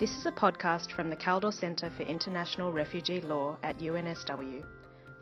This 0.00 0.16
is 0.16 0.24
a 0.24 0.32
podcast 0.32 0.92
from 0.92 1.10
the 1.10 1.16
Kaldor 1.16 1.52
Centre 1.52 1.90
for 1.90 2.04
International 2.04 2.72
Refugee 2.72 3.20
Law 3.20 3.58
at 3.62 3.76
UNSW. 3.80 4.64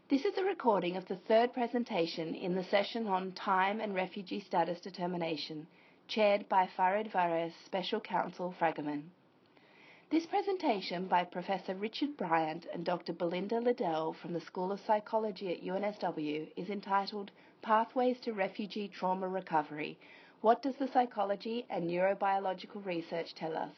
This 0.09 0.23
is 0.23 0.37
a 0.37 0.43
recording 0.45 0.95
of 0.95 1.05
the 1.09 1.17
third 1.17 1.53
presentation 1.53 2.33
in 2.33 2.55
the 2.55 2.63
session 2.63 3.07
on 3.07 3.33
Time 3.33 3.81
and 3.81 3.93
Refugee 3.93 4.39
Status 4.39 4.79
Determination, 4.79 5.67
chaired 6.07 6.47
by 6.47 6.65
Farid 6.77 7.11
Vares, 7.11 7.51
Special 7.65 7.99
Counsel 7.99 8.55
Fragomen. 8.57 9.09
This 10.09 10.25
presentation 10.25 11.09
by 11.09 11.25
Professor 11.25 11.75
Richard 11.75 12.15
Bryant 12.15 12.67
and 12.73 12.85
Dr. 12.85 13.11
Belinda 13.11 13.59
Liddell 13.59 14.13
from 14.13 14.31
the 14.31 14.39
School 14.39 14.71
of 14.71 14.79
Psychology 14.79 15.51
at 15.51 15.61
UNSW 15.61 16.47
is 16.55 16.69
entitled 16.69 17.29
Pathways 17.61 18.17
to 18.21 18.31
Refugee 18.31 18.87
Trauma 18.87 19.27
Recovery. 19.27 19.97
What 20.39 20.61
does 20.61 20.77
the 20.77 20.87
psychology 20.87 21.65
and 21.69 21.83
neurobiological 21.83 22.85
research 22.85 23.35
tell 23.35 23.57
us? 23.57 23.73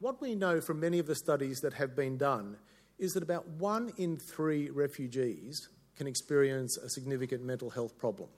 What 0.00 0.22
we 0.22 0.34
know 0.34 0.62
from 0.62 0.80
many 0.80 0.98
of 0.98 1.06
the 1.06 1.14
studies 1.14 1.60
that 1.60 1.74
have 1.74 1.94
been 1.94 2.16
done 2.16 2.56
is 2.98 3.12
that 3.12 3.22
about 3.22 3.46
one 3.46 3.92
in 3.98 4.16
three 4.16 4.70
refugees 4.70 5.68
can 5.94 6.06
experience 6.06 6.78
a 6.78 6.88
significant 6.88 7.44
mental 7.44 7.68
health 7.68 7.98
problem. 7.98 8.30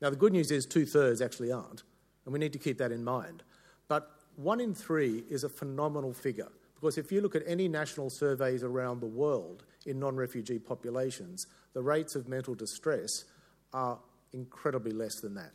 Now, 0.00 0.08
the 0.08 0.16
good 0.16 0.32
news 0.32 0.50
is 0.50 0.64
two 0.64 0.86
thirds 0.86 1.20
actually 1.20 1.52
aren't, 1.52 1.82
and 2.24 2.32
we 2.32 2.38
need 2.38 2.54
to 2.54 2.58
keep 2.58 2.78
that 2.78 2.90
in 2.90 3.04
mind. 3.04 3.42
But 3.86 4.10
one 4.36 4.60
in 4.60 4.74
three 4.74 5.24
is 5.28 5.44
a 5.44 5.48
phenomenal 5.50 6.14
figure 6.14 6.48
because 6.74 6.96
if 6.96 7.12
you 7.12 7.20
look 7.20 7.36
at 7.36 7.42
any 7.46 7.68
national 7.68 8.08
surveys 8.08 8.64
around 8.64 9.00
the 9.00 9.06
world 9.06 9.64
in 9.84 10.00
non 10.00 10.16
refugee 10.16 10.58
populations, 10.58 11.46
the 11.74 11.82
rates 11.82 12.16
of 12.16 12.28
mental 12.28 12.54
distress 12.54 13.26
are 13.74 13.98
incredibly 14.32 14.92
less 14.92 15.20
than 15.20 15.34
that. 15.34 15.52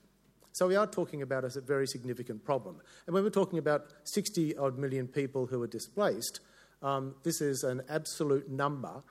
So 0.58 0.66
we 0.66 0.76
are 0.76 0.88
talking 0.88 1.22
about 1.22 1.44
a 1.44 1.62
very 1.62 1.86
significant 1.86 2.44
problem. 2.44 2.82
And 3.06 3.14
when 3.14 3.24
we're 3.24 3.30
talking 3.30 3.60
about 3.60 3.86
60 4.06 4.58
odd 4.58 4.80
million 4.80 5.08
people 5.08 5.46
who 5.46 5.62
are 5.62 5.68
displaced, 5.68 6.40
um, 6.82 7.14
this 7.22 7.42
is 7.42 7.62
an 7.64 7.84
absolute 7.90 8.50
number 8.50 9.04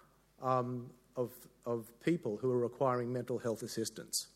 um, 0.43 0.91
of, 1.15 1.31
of 1.65 1.89
people 2.05 2.37
who 2.37 2.51
are 2.51 2.59
requiring 2.59 3.13
mental 3.13 3.39
health 3.39 3.63
assistance. 3.63 4.27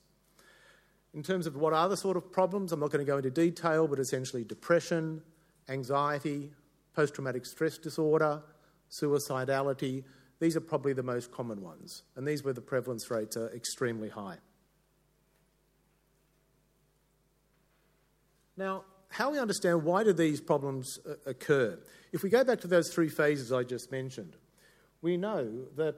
In 1.12 1.25
terms 1.25 1.48
of 1.48 1.56
what 1.56 1.72
are 1.72 1.88
the 1.88 1.97
sort 1.97 2.16
of 2.16 2.31
problems, 2.31 2.70
I'm 2.70 2.78
not 2.78 2.92
going 2.92 3.05
to 3.05 3.11
go 3.11 3.16
into 3.16 3.31
detail, 3.33 3.88
but 3.88 3.98
essentially 3.98 4.44
depression, 4.44 5.20
anxiety, 5.69 6.53
post 6.94 7.14
traumatic 7.16 7.44
stress 7.44 7.77
disorder, 7.77 8.41
suicidality, 8.88 10.05
these 10.38 10.55
are 10.56 10.61
probably 10.61 10.92
the 10.92 11.03
most 11.03 11.33
common 11.33 11.61
ones, 11.61 12.05
and 12.14 12.25
these 12.25 12.44
where 12.44 12.55
the 12.55 12.61
prevalence 12.61 13.11
rates 13.11 13.36
are 13.36 13.48
extremely 13.48 14.11
high. 14.11 14.36
Now, 18.61 18.84
how 19.08 19.30
we 19.30 19.39
understand 19.39 19.84
why 19.84 20.05
do 20.05 20.12
these 20.12 20.39
problems 20.39 20.98
uh, 21.08 21.14
occur? 21.25 21.78
If 22.12 22.22
we 22.22 22.28
go 22.28 22.44
back 22.44 22.61
to 22.61 22.66
those 22.66 22.92
three 22.92 23.08
phases 23.08 23.53
I 23.53 23.62
just 23.62 23.91
mentioned, 23.91 24.36
we 25.00 25.16
know 25.16 25.64
that 25.77 25.94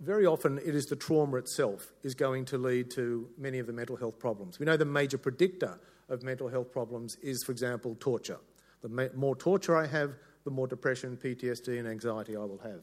very 0.00 0.26
often 0.26 0.58
it 0.58 0.74
is 0.74 0.86
the 0.86 0.96
trauma 0.96 1.36
itself 1.36 1.92
is 2.02 2.16
going 2.16 2.46
to 2.46 2.58
lead 2.58 2.90
to 2.92 3.28
many 3.38 3.60
of 3.60 3.68
the 3.68 3.72
mental 3.72 3.94
health 3.94 4.18
problems. 4.18 4.58
We 4.58 4.66
know 4.66 4.76
the 4.76 4.84
major 4.84 5.18
predictor 5.18 5.78
of 6.08 6.24
mental 6.24 6.48
health 6.48 6.72
problems 6.72 7.14
is, 7.22 7.44
for 7.44 7.52
example, 7.52 7.96
torture. 8.00 8.40
The 8.82 9.12
more 9.14 9.36
torture 9.36 9.76
I 9.76 9.86
have, 9.86 10.16
the 10.42 10.50
more 10.50 10.66
depression, 10.66 11.16
PTSD, 11.16 11.78
and 11.78 11.86
anxiety 11.86 12.34
I 12.34 12.40
will 12.40 12.60
have. 12.64 12.82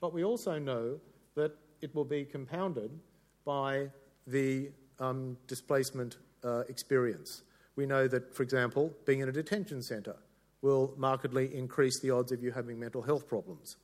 But 0.00 0.14
we 0.14 0.24
also 0.24 0.58
know 0.58 0.98
that 1.34 1.54
it 1.82 1.94
will 1.94 2.06
be 2.06 2.24
compounded 2.24 2.98
by 3.44 3.90
the 4.26 4.70
um, 5.00 5.36
displacement 5.46 6.16
uh, 6.42 6.60
experience. 6.70 7.42
We 7.76 7.86
know 7.86 8.06
that, 8.08 8.34
for 8.34 8.42
example, 8.42 8.92
being 9.06 9.20
in 9.20 9.28
a 9.28 9.32
detention 9.32 9.82
centre 9.82 10.16
will 10.60 10.94
markedly 10.96 11.54
increase 11.54 12.00
the 12.00 12.10
odds 12.10 12.32
of 12.32 12.42
you 12.42 12.52
having 12.52 12.78
mental 12.78 13.02
health 13.02 13.28
problems. 13.28 13.76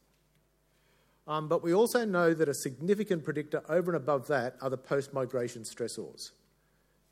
Um, 1.27 1.49
but 1.49 1.63
we 1.63 1.75
also 1.75 2.05
know 2.05 2.33
that 2.33 2.49
a 2.49 2.55
significant 2.55 3.25
predictor 3.25 3.63
over 3.69 3.91
and 3.93 3.97
above 3.97 4.27
that 4.29 4.57
are 4.63 4.71
the 4.71 4.79
post 4.79 5.13
migration 5.13 5.63
stressors, 5.63 6.31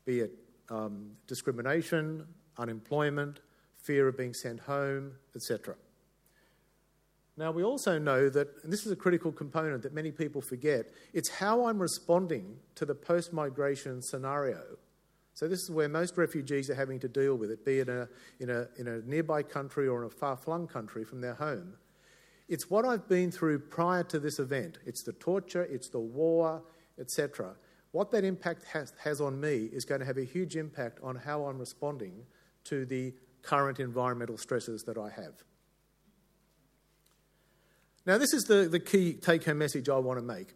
be 0.05 0.21
it 0.21 0.31
um, 0.69 1.11
discrimination, 1.27 2.25
unemployment, 2.57 3.41
fear 3.77 4.07
of 4.07 4.17
being 4.17 4.33
sent 4.33 4.59
home, 4.59 5.11
etc. 5.35 5.75
Now, 7.37 7.51
we 7.51 7.63
also 7.63 7.99
know 7.99 8.29
that, 8.29 8.47
and 8.63 8.73
this 8.73 8.85
is 8.85 8.91
a 8.91 8.95
critical 8.95 9.31
component 9.31 9.83
that 9.83 9.93
many 9.93 10.11
people 10.11 10.41
forget, 10.41 10.87
it's 11.13 11.29
how 11.29 11.67
I'm 11.67 11.79
responding 11.79 12.57
to 12.75 12.85
the 12.85 12.95
post 12.95 13.31
migration 13.31 14.01
scenario. 14.01 14.61
So, 15.37 15.47
this 15.47 15.61
is 15.61 15.69
where 15.69 15.87
most 15.87 16.17
refugees 16.17 16.67
are 16.71 16.73
having 16.73 16.99
to 17.01 17.07
deal 17.07 17.35
with 17.35 17.51
it, 17.51 17.63
be 17.63 17.77
it 17.77 17.87
in 17.87 17.95
a, 17.95 18.09
in 18.39 18.49
a, 18.49 18.67
in 18.79 18.87
a 18.87 19.01
nearby 19.01 19.43
country 19.43 19.87
or 19.87 20.01
in 20.01 20.07
a 20.07 20.09
far 20.09 20.35
flung 20.35 20.65
country 20.65 21.03
from 21.03 21.21
their 21.21 21.35
home. 21.35 21.73
It's 22.49 22.71
what 22.71 22.85
I've 22.85 23.07
been 23.07 23.29
through 23.29 23.59
prior 23.59 24.01
to 24.05 24.17
this 24.17 24.39
event. 24.39 24.79
It's 24.83 25.03
the 25.03 25.13
torture, 25.13 25.61
it's 25.61 25.89
the 25.89 25.99
war, 25.99 26.63
etc. 26.99 27.53
What 27.91 28.09
that 28.13 28.23
impact 28.23 28.63
has, 28.73 28.93
has 29.03 29.21
on 29.21 29.39
me 29.39 29.69
is 29.71 29.85
going 29.85 29.99
to 29.99 30.07
have 30.07 30.17
a 30.17 30.23
huge 30.23 30.55
impact 30.55 30.97
on 31.03 31.15
how 31.15 31.45
I'm 31.45 31.59
responding 31.59 32.25
to 32.63 32.87
the 32.87 33.13
current 33.43 33.79
environmental 33.79 34.39
stresses 34.39 34.85
that 34.85 34.97
I 34.97 35.11
have. 35.11 35.43
Now, 38.07 38.17
this 38.17 38.33
is 38.33 38.45
the, 38.45 38.67
the 38.67 38.79
key 38.79 39.13
take 39.13 39.45
home 39.45 39.59
message 39.59 39.87
I 39.87 39.99
want 39.99 40.17
to 40.17 40.25
make, 40.25 40.55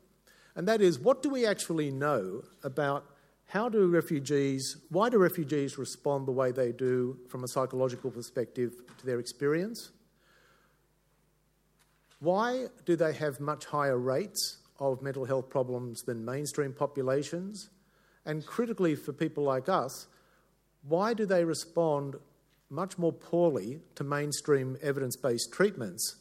and 0.56 0.68
that 0.68 0.81
is 0.81 0.98
what 0.98 1.22
do 1.22 1.30
we 1.30 1.46
actually 1.46 1.92
know 1.92 2.42
about 2.63 3.11
how 3.51 3.67
do 3.67 3.85
refugees, 3.88 4.78
why 4.91 5.09
do 5.09 5.17
refugees 5.17 5.78
respond 5.78 6.25
the 6.25 6.31
way 6.31 6.53
they 6.53 6.72
do 6.72 7.17
from 7.28 7.44
a 7.44 7.50
psychological 7.50 8.09
perspective 8.09 8.72
to 8.97 9.06
their 9.06 9.19
experience? 9.19 9.91
Why 12.19 12.67
do 12.85 12.95
they 12.95 13.12
have 13.12 13.41
much 13.41 13.66
higher 13.66 13.97
rates 13.97 14.59
of 14.79 15.01
mental 15.01 15.25
health 15.25 15.50
problems 15.50 16.03
than 16.03 16.23
mainstream 16.23 16.72
populations? 16.72 17.69
And 18.25 18.45
critically, 18.45 18.95
for 18.95 19.12
people 19.12 19.44
like 19.44 19.68
us, 19.68 20.07
why 20.88 21.13
do 21.13 21.25
they 21.25 21.44
respond 21.44 22.16
much 22.69 22.97
more 22.97 23.12
poorly 23.12 23.81
to 23.95 24.06
mainstream 24.06 24.78
evidence 24.81 25.18
based 25.18 25.51
treatments 25.51 26.16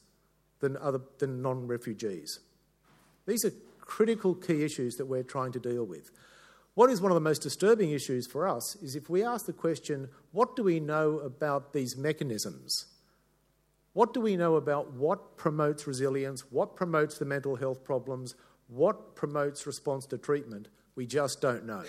than, 0.58 0.76
other, 0.78 1.00
than 1.18 1.42
non 1.42 1.68
refugees? 1.68 2.40
These 3.28 3.44
are 3.44 3.52
critical 3.78 4.34
key 4.34 4.64
issues 4.64 4.96
that 4.96 5.06
we're 5.06 5.22
trying 5.22 5.52
to 5.52 5.60
deal 5.60 5.84
with. 5.84 6.10
What 6.74 6.90
is 6.90 7.00
one 7.00 7.10
of 7.10 7.16
the 7.16 7.20
most 7.20 7.42
disturbing 7.42 7.90
issues 7.90 8.26
for 8.26 8.48
us 8.48 8.76
is 8.76 8.94
if 8.94 9.10
we 9.10 9.24
ask 9.24 9.46
the 9.46 9.52
question, 9.52 10.08
what 10.32 10.54
do 10.56 10.62
we 10.62 10.80
know 10.80 11.18
about 11.18 11.72
these 11.72 11.96
mechanisms? 11.96 12.86
What 13.92 14.14
do 14.14 14.20
we 14.20 14.36
know 14.36 14.54
about 14.54 14.92
what 14.92 15.36
promotes 15.36 15.86
resilience, 15.86 16.42
what 16.50 16.76
promotes 16.76 17.18
the 17.18 17.24
mental 17.24 17.56
health 17.56 17.82
problems, 17.84 18.36
what 18.68 19.16
promotes 19.16 19.66
response 19.66 20.06
to 20.06 20.18
treatment? 20.18 20.68
We 20.94 21.06
just 21.06 21.40
don't 21.40 21.66
know. 21.66 21.84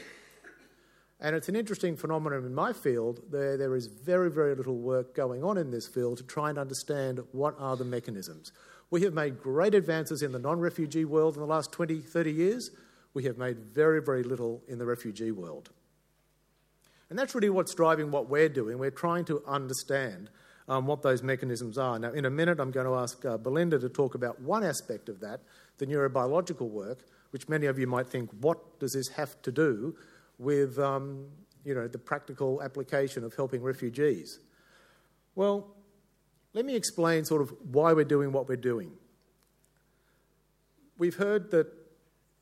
And 1.20 1.36
it's 1.36 1.50
an 1.50 1.56
interesting 1.56 1.96
phenomenon 1.96 2.44
in 2.44 2.56
my 2.56 2.74
field. 2.74 3.22
There, 3.30 3.56
there 3.56 3.76
is 3.76 3.86
very, 3.86 4.32
very 4.32 4.56
little 4.56 4.78
work 4.78 5.14
going 5.14 5.44
on 5.44 5.60
in 5.60 5.70
this 5.70 5.88
field 5.88 6.18
to 6.18 6.24
try 6.24 6.50
and 6.50 6.58
understand 6.58 7.20
what 7.32 7.56
are 7.60 7.78
the 7.78 7.86
mechanisms. 7.86 8.52
We 8.90 9.04
have 9.04 9.14
made 9.14 9.40
great 9.40 9.76
advances 9.76 10.24
in 10.24 10.32
the 10.32 10.40
non 10.40 10.60
refugee 10.60 11.06
world 11.06 11.36
in 11.36 11.42
the 11.42 11.48
last 11.48 11.72
20, 11.72 12.00
30 12.00 12.32
years. 12.32 12.72
We 13.14 13.24
have 13.26 13.38
made 13.38 13.60
very, 13.60 14.02
very 14.02 14.24
little 14.24 14.62
in 14.68 14.78
the 14.78 14.86
refugee 14.86 15.32
world. 15.32 15.70
And 17.10 17.20
that's 17.20 17.36
really 17.36 17.50
what's 17.50 17.76
driving 17.76 18.10
what 18.10 18.30
we're 18.30 18.50
doing. 18.50 18.78
We're 18.78 18.90
trying 18.90 19.26
to 19.26 19.44
understand 19.46 20.30
um, 20.70 20.88
what 20.88 21.02
those 21.02 21.22
mechanisms 21.22 21.78
are. 21.78 22.00
Now, 22.00 22.12
in 22.12 22.26
a 22.26 22.30
minute, 22.30 22.60
I'm 22.60 22.72
going 22.72 22.86
to 22.86 22.96
ask 22.96 23.26
uh, 23.26 23.38
Belinda 23.38 23.80
to 23.80 23.90
talk 23.90 24.16
about 24.16 24.40
one 24.40 24.64
aspect 24.64 25.10
of 25.10 25.20
that, 25.20 25.42
the 25.78 25.86
neurobiological 25.86 26.70
work, 26.70 27.04
which 27.32 27.50
many 27.50 27.66
of 27.66 27.78
you 27.78 27.88
might 27.88 28.08
think, 28.08 28.30
what 28.40 28.80
does 28.80 28.94
this 28.94 29.10
have 29.10 29.42
to 29.42 29.52
do 29.52 29.96
with 30.38 30.80
um, 30.80 31.26
you 31.66 31.76
know, 31.76 31.88
the 31.88 31.98
practical 31.98 32.62
application 32.64 33.24
of 33.26 33.36
helping 33.36 33.62
refugees? 33.62 34.40
Well, 35.36 35.76
let 36.54 36.66
me 36.66 36.76
explain 36.76 37.26
sort 37.26 37.42
of 37.42 37.54
why 37.72 37.94
we're 37.94 38.06
doing 38.06 38.32
what 38.32 38.48
we're 38.48 38.56
doing. 38.56 38.92
We've 40.98 41.16
heard 41.16 41.52
that 41.52 41.68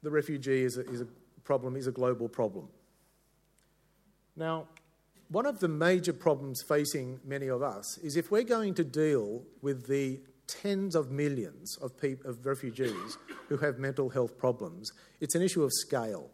the 0.03 0.09
refugee 0.09 0.63
is 0.63 0.77
a, 0.77 0.81
is 0.89 1.01
a 1.01 1.07
problem, 1.43 1.75
is 1.75 1.87
a 1.87 1.91
global 1.91 2.27
problem. 2.27 2.67
Now, 4.35 4.67
one 5.29 5.45
of 5.45 5.59
the 5.59 5.67
major 5.67 6.13
problems 6.13 6.63
facing 6.67 7.19
many 7.23 7.47
of 7.47 7.61
us 7.61 7.97
is 7.99 8.15
if 8.15 8.31
we're 8.31 8.43
going 8.43 8.73
to 8.75 8.83
deal 8.83 9.43
with 9.61 9.87
the 9.87 10.19
tens 10.49 10.95
of 10.95 11.11
millions 11.11 11.77
of, 11.77 11.91
of 12.25 12.45
refugees 12.45 13.17
who 13.47 13.57
have 13.57 13.77
mental 13.77 14.09
health 14.09 14.37
problems. 14.37 14.91
It's 15.21 15.35
an 15.35 15.41
issue 15.41 15.63
of 15.63 15.71
scale. 15.71 16.29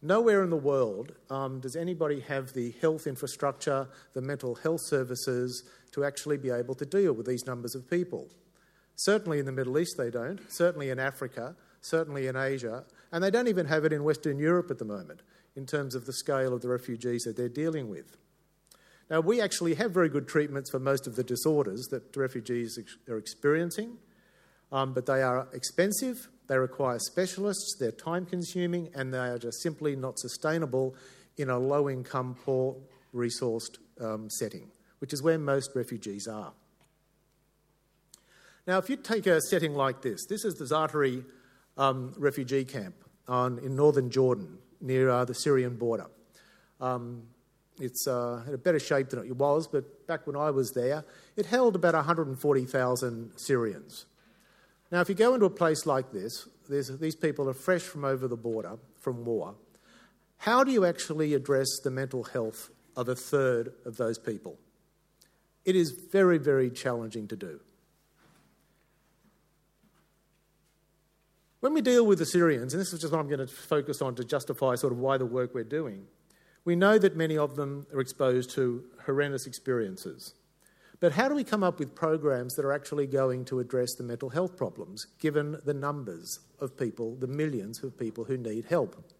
Nowhere 0.00 0.44
in 0.44 0.50
the 0.50 0.56
world 0.56 1.12
um, 1.28 1.60
does 1.60 1.74
anybody 1.74 2.20
have 2.20 2.52
the 2.52 2.72
health 2.80 3.06
infrastructure, 3.06 3.88
the 4.14 4.22
mental 4.22 4.54
health 4.54 4.80
services 4.84 5.64
to 5.92 6.04
actually 6.04 6.36
be 6.36 6.50
able 6.50 6.76
to 6.76 6.86
deal 6.86 7.12
with 7.12 7.26
these 7.26 7.46
numbers 7.46 7.74
of 7.74 7.90
people. 7.90 8.28
Certainly 8.94 9.40
in 9.40 9.46
the 9.46 9.52
Middle 9.52 9.78
East, 9.78 9.96
they 9.98 10.10
don't. 10.10 10.40
Certainly 10.48 10.90
in 10.90 11.00
Africa. 11.00 11.56
Certainly 11.80 12.26
in 12.26 12.36
Asia. 12.36 12.84
And 13.12 13.22
they 13.22 13.30
don't 13.30 13.48
even 13.48 13.66
have 13.66 13.84
it 13.84 13.92
in 13.92 14.04
Western 14.04 14.38
Europe 14.38 14.70
at 14.70 14.78
the 14.78 14.84
moment 14.84 15.22
in 15.56 15.66
terms 15.66 15.94
of 15.94 16.06
the 16.06 16.12
scale 16.12 16.54
of 16.54 16.62
the 16.62 16.68
refugees 16.68 17.22
that 17.24 17.36
they're 17.36 17.48
dealing 17.48 17.88
with. 17.88 18.16
Now, 19.10 19.20
we 19.20 19.40
actually 19.40 19.74
have 19.74 19.92
very 19.92 20.08
good 20.08 20.28
treatments 20.28 20.70
for 20.70 20.78
most 20.78 21.06
of 21.06 21.16
the 21.16 21.24
disorders 21.24 21.86
that 21.90 22.14
refugees 22.16 22.78
are 23.08 23.16
experiencing, 23.16 23.96
um, 24.70 24.92
but 24.92 25.06
they 25.06 25.22
are 25.22 25.48
expensive, 25.52 26.28
they 26.46 26.58
require 26.58 26.98
specialists, 26.98 27.76
they're 27.80 27.90
time 27.90 28.26
consuming, 28.26 28.90
and 28.94 29.12
they 29.12 29.18
are 29.18 29.38
just 29.38 29.62
simply 29.62 29.96
not 29.96 30.18
sustainable 30.18 30.94
in 31.38 31.48
a 31.48 31.58
low 31.58 31.88
income, 31.88 32.36
poor 32.44 32.76
resourced 33.14 33.78
um, 34.00 34.28
setting, 34.28 34.70
which 34.98 35.14
is 35.14 35.22
where 35.22 35.38
most 35.38 35.70
refugees 35.74 36.28
are. 36.28 36.52
Now, 38.66 38.76
if 38.76 38.90
you 38.90 38.96
take 38.96 39.26
a 39.26 39.40
setting 39.40 39.74
like 39.74 40.02
this, 40.02 40.26
this 40.26 40.44
is 40.44 40.56
the 40.56 40.66
Zaatari 40.66 41.24
um, 41.78 42.12
refugee 42.18 42.64
camp 42.64 42.94
on, 43.26 43.58
in 43.60 43.74
northern 43.74 44.10
Jordan 44.10 44.58
near 44.80 45.08
uh, 45.08 45.24
the 45.24 45.34
Syrian 45.34 45.76
border. 45.76 46.06
Um, 46.80 47.22
it's 47.80 48.06
uh, 48.06 48.42
in 48.46 48.54
a 48.54 48.58
better 48.58 48.80
shape 48.80 49.10
than 49.10 49.24
it 49.24 49.36
was, 49.36 49.68
but 49.68 50.06
back 50.06 50.26
when 50.26 50.36
I 50.36 50.50
was 50.50 50.72
there, 50.72 51.04
it 51.36 51.46
held 51.46 51.76
about 51.76 51.94
140,000 51.94 53.32
Syrians. 53.36 54.06
Now, 54.90 55.00
if 55.00 55.08
you 55.08 55.14
go 55.14 55.34
into 55.34 55.46
a 55.46 55.50
place 55.50 55.86
like 55.86 56.12
this, 56.12 56.48
these 56.68 57.14
people 57.14 57.48
are 57.48 57.54
fresh 57.54 57.82
from 57.82 58.04
over 58.04 58.26
the 58.26 58.36
border 58.36 58.78
from 59.00 59.24
war. 59.24 59.54
How 60.38 60.64
do 60.64 60.72
you 60.72 60.84
actually 60.84 61.34
address 61.34 61.68
the 61.82 61.90
mental 61.90 62.24
health 62.24 62.70
of 62.96 63.08
a 63.08 63.14
third 63.14 63.72
of 63.84 63.96
those 63.96 64.18
people? 64.18 64.58
It 65.64 65.76
is 65.76 65.90
very, 65.90 66.38
very 66.38 66.70
challenging 66.70 67.28
to 67.28 67.36
do. 67.36 67.60
When 71.60 71.74
we 71.74 71.80
deal 71.80 72.06
with 72.06 72.20
the 72.20 72.26
Syrians, 72.26 72.72
and 72.72 72.80
this 72.80 72.92
is 72.92 73.00
just 73.00 73.12
what 73.12 73.18
I'm 73.18 73.26
going 73.26 73.44
to 73.44 73.52
focus 73.52 74.00
on 74.00 74.14
to 74.14 74.24
justify 74.24 74.76
sort 74.76 74.92
of 74.92 75.00
why 75.00 75.18
the 75.18 75.26
work 75.26 75.54
we're 75.54 75.64
doing, 75.64 76.06
we 76.64 76.76
know 76.76 76.98
that 76.98 77.16
many 77.16 77.36
of 77.36 77.56
them 77.56 77.86
are 77.92 78.00
exposed 78.00 78.50
to 78.50 78.84
horrendous 79.06 79.44
experiences. 79.44 80.34
But 81.00 81.12
how 81.12 81.28
do 81.28 81.34
we 81.34 81.42
come 81.42 81.64
up 81.64 81.80
with 81.80 81.96
programs 81.96 82.54
that 82.54 82.64
are 82.64 82.72
actually 82.72 83.08
going 83.08 83.44
to 83.46 83.58
address 83.58 83.94
the 83.94 84.04
mental 84.04 84.28
health 84.28 84.56
problems, 84.56 85.06
given 85.18 85.58
the 85.64 85.74
numbers 85.74 86.40
of 86.60 86.76
people, 86.76 87.16
the 87.16 87.26
millions 87.26 87.82
of 87.82 87.98
people 87.98 88.24
who 88.24 88.36
need 88.36 88.66
help? 88.66 89.12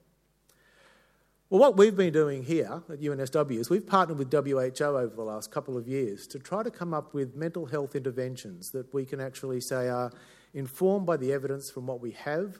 Well, 1.50 1.60
what 1.60 1.76
we've 1.76 1.96
been 1.96 2.12
doing 2.12 2.44
here 2.44 2.82
at 2.88 3.00
UNSW 3.00 3.58
is 3.58 3.70
we've 3.70 3.86
partnered 3.86 4.18
with 4.18 4.30
WHO 4.30 4.84
over 4.84 5.16
the 5.16 5.22
last 5.22 5.50
couple 5.50 5.76
of 5.76 5.88
years 5.88 6.26
to 6.28 6.38
try 6.38 6.62
to 6.62 6.70
come 6.70 6.94
up 6.94 7.14
with 7.14 7.34
mental 7.34 7.66
health 7.66 7.96
interventions 7.96 8.70
that 8.72 8.92
we 8.92 9.04
can 9.04 9.18
actually 9.18 9.60
say 9.60 9.88
are 9.88 10.12
informed 10.54 11.06
by 11.06 11.16
the 11.16 11.32
evidence 11.32 11.70
from 11.70 11.86
what 11.86 12.00
we 12.00 12.12
have 12.12 12.58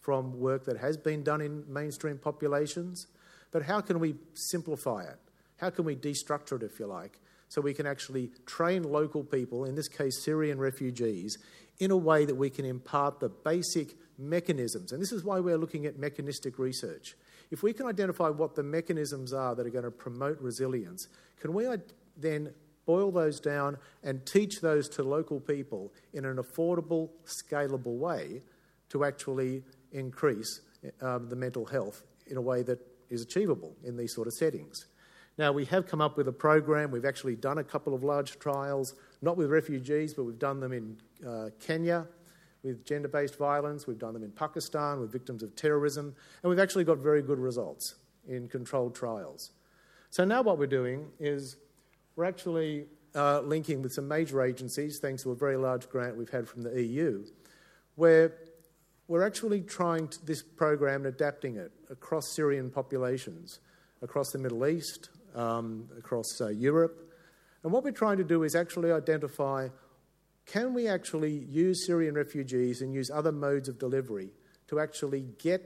from 0.00 0.38
work 0.40 0.64
that 0.64 0.78
has 0.78 0.96
been 0.96 1.22
done 1.22 1.40
in 1.40 1.64
mainstream 1.72 2.18
populations, 2.18 3.06
but 3.52 3.62
how 3.62 3.80
can 3.80 4.00
we 4.00 4.14
simplify 4.34 5.02
it? 5.02 5.18
How 5.58 5.70
can 5.70 5.84
we 5.84 5.94
destructure 5.94 6.56
it, 6.56 6.62
if 6.62 6.80
you 6.80 6.86
like, 6.86 7.18
so 7.48 7.60
we 7.60 7.74
can 7.74 7.86
actually 7.86 8.30
train 8.46 8.82
local 8.84 9.22
people, 9.22 9.64
in 9.64 9.74
this 9.74 9.88
case 9.88 10.22
Syrian 10.24 10.58
refugees, 10.58 11.38
in 11.78 11.90
a 11.90 11.96
way 11.96 12.24
that 12.24 12.34
we 12.34 12.48
can 12.48 12.64
impart 12.64 13.20
the 13.20 13.28
basic 13.28 13.96
mechanisms. 14.18 14.92
And 14.92 15.00
this 15.00 15.12
is 15.12 15.24
why 15.24 15.40
we're 15.40 15.58
looking 15.58 15.86
at 15.86 15.98
mechanistic 15.98 16.58
research. 16.58 17.16
If 17.50 17.62
we 17.62 17.72
can 17.72 17.86
identify 17.86 18.28
what 18.28 18.54
the 18.54 18.62
mechanisms 18.62 19.32
are 19.32 19.54
that 19.54 19.66
are 19.66 19.70
going 19.70 19.84
to 19.84 19.90
promote 19.90 20.40
resilience, 20.40 21.08
can 21.40 21.52
we 21.52 21.66
uh, 21.66 21.78
then 22.16 22.52
boil 22.90 23.10
those 23.12 23.38
down 23.38 23.78
and 24.02 24.26
teach 24.26 24.60
those 24.60 24.88
to 24.88 25.02
local 25.04 25.38
people 25.38 25.92
in 26.12 26.24
an 26.24 26.38
affordable, 26.38 27.10
scalable 27.24 27.96
way 27.98 28.42
to 28.88 29.04
actually 29.04 29.62
increase 29.92 30.60
um, 31.00 31.28
the 31.28 31.36
mental 31.36 31.64
health 31.64 32.02
in 32.26 32.36
a 32.36 32.40
way 32.40 32.62
that 32.62 32.80
is 33.08 33.22
achievable 33.22 33.72
in 33.84 33.96
these 33.96 34.12
sort 34.12 34.26
of 34.26 34.34
settings. 34.34 34.86
Now, 35.38 35.52
we 35.52 35.64
have 35.66 35.86
come 35.86 36.00
up 36.00 36.16
with 36.16 36.26
a 36.26 36.32
program. 36.32 36.90
We've 36.90 37.04
actually 37.04 37.36
done 37.36 37.58
a 37.58 37.64
couple 37.64 37.94
of 37.94 38.02
large 38.02 38.38
trials, 38.40 38.94
not 39.22 39.36
with 39.36 39.48
refugees, 39.50 40.14
but 40.14 40.24
we've 40.24 40.44
done 40.50 40.58
them 40.58 40.72
in 40.72 40.96
uh, 41.26 41.50
Kenya 41.64 42.06
with 42.64 42.84
gender 42.84 43.08
based 43.08 43.38
violence. 43.38 43.86
We've 43.86 43.98
done 43.98 44.14
them 44.14 44.24
in 44.24 44.32
Pakistan 44.32 45.00
with 45.00 45.12
victims 45.12 45.42
of 45.44 45.54
terrorism. 45.54 46.06
And 46.42 46.50
we've 46.50 46.58
actually 46.58 46.84
got 46.84 46.98
very 46.98 47.22
good 47.22 47.38
results 47.38 47.94
in 48.28 48.48
controlled 48.48 48.94
trials. 48.96 49.52
So 50.10 50.24
now 50.24 50.42
what 50.42 50.58
we're 50.58 50.66
doing 50.82 51.06
is 51.20 51.56
we're 52.20 52.26
actually 52.26 52.84
uh, 53.14 53.40
linking 53.40 53.80
with 53.80 53.94
some 53.94 54.06
major 54.06 54.42
agencies, 54.42 54.98
thanks 55.00 55.22
to 55.22 55.30
a 55.30 55.34
very 55.34 55.56
large 55.56 55.88
grant 55.88 56.14
we've 56.18 56.28
had 56.28 56.46
from 56.46 56.60
the 56.60 56.82
EU, 56.82 57.24
where 57.94 58.34
we're 59.08 59.26
actually 59.26 59.62
trying 59.62 60.06
to, 60.06 60.26
this 60.26 60.42
program 60.42 61.06
and 61.06 61.14
adapting 61.14 61.56
it 61.56 61.72
across 61.88 62.36
Syrian 62.36 62.68
populations, 62.68 63.60
across 64.02 64.32
the 64.32 64.38
Middle 64.38 64.66
East, 64.66 65.08
um, 65.34 65.88
across 65.96 66.26
uh, 66.42 66.48
Europe. 66.48 67.10
And 67.62 67.72
what 67.72 67.84
we're 67.84 67.90
trying 67.90 68.18
to 68.18 68.24
do 68.24 68.42
is 68.42 68.54
actually 68.54 68.92
identify 68.92 69.68
can 70.44 70.74
we 70.74 70.88
actually 70.88 71.32
use 71.32 71.86
Syrian 71.86 72.14
refugees 72.14 72.82
and 72.82 72.92
use 72.92 73.10
other 73.10 73.32
modes 73.32 73.66
of 73.66 73.78
delivery 73.78 74.28
to 74.68 74.78
actually 74.78 75.24
get 75.38 75.62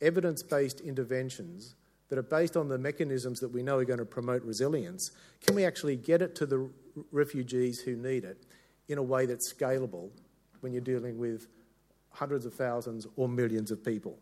evidence 0.00 0.42
based 0.42 0.80
interventions 0.80 1.76
that 2.10 2.18
are 2.18 2.22
based 2.22 2.56
on 2.56 2.68
the 2.68 2.76
mechanisms 2.76 3.40
that 3.40 3.48
we 3.48 3.62
know 3.62 3.78
are 3.78 3.84
going 3.84 3.98
to 3.98 4.04
promote 4.04 4.42
resilience? 4.42 5.12
Can 5.46 5.54
we 5.54 5.64
actually 5.64 5.96
get 5.96 6.20
it 6.20 6.34
to 6.36 6.46
the 6.46 6.68
refugees 7.12 7.80
who 7.80 7.96
need 7.96 8.24
it 8.24 8.44
in 8.88 8.98
a 8.98 9.02
way 9.02 9.24
that's 9.24 9.50
scalable 9.50 10.10
when 10.60 10.72
you're 10.72 10.82
dealing 10.82 11.18
with 11.18 11.46
hundreds 12.10 12.44
of 12.44 12.52
thousands 12.52 13.06
or 13.16 13.28
millions 13.28 13.70
of 13.70 13.84
people? 13.84 14.18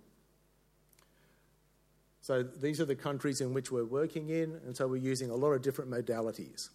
So 2.21 2.43
these 2.43 2.79
are 2.79 2.85
the 2.85 2.95
countries 2.95 3.41
in 3.41 3.55
which 3.55 3.73
we're 3.73 3.87
working 3.87 4.29
in, 4.29 4.61
and 4.67 4.77
so 4.77 4.87
we're 4.87 4.97
using 4.97 5.31
a 5.31 5.35
lot 5.35 5.53
of 5.53 5.63
different 5.63 5.91
modalities. 5.91 6.69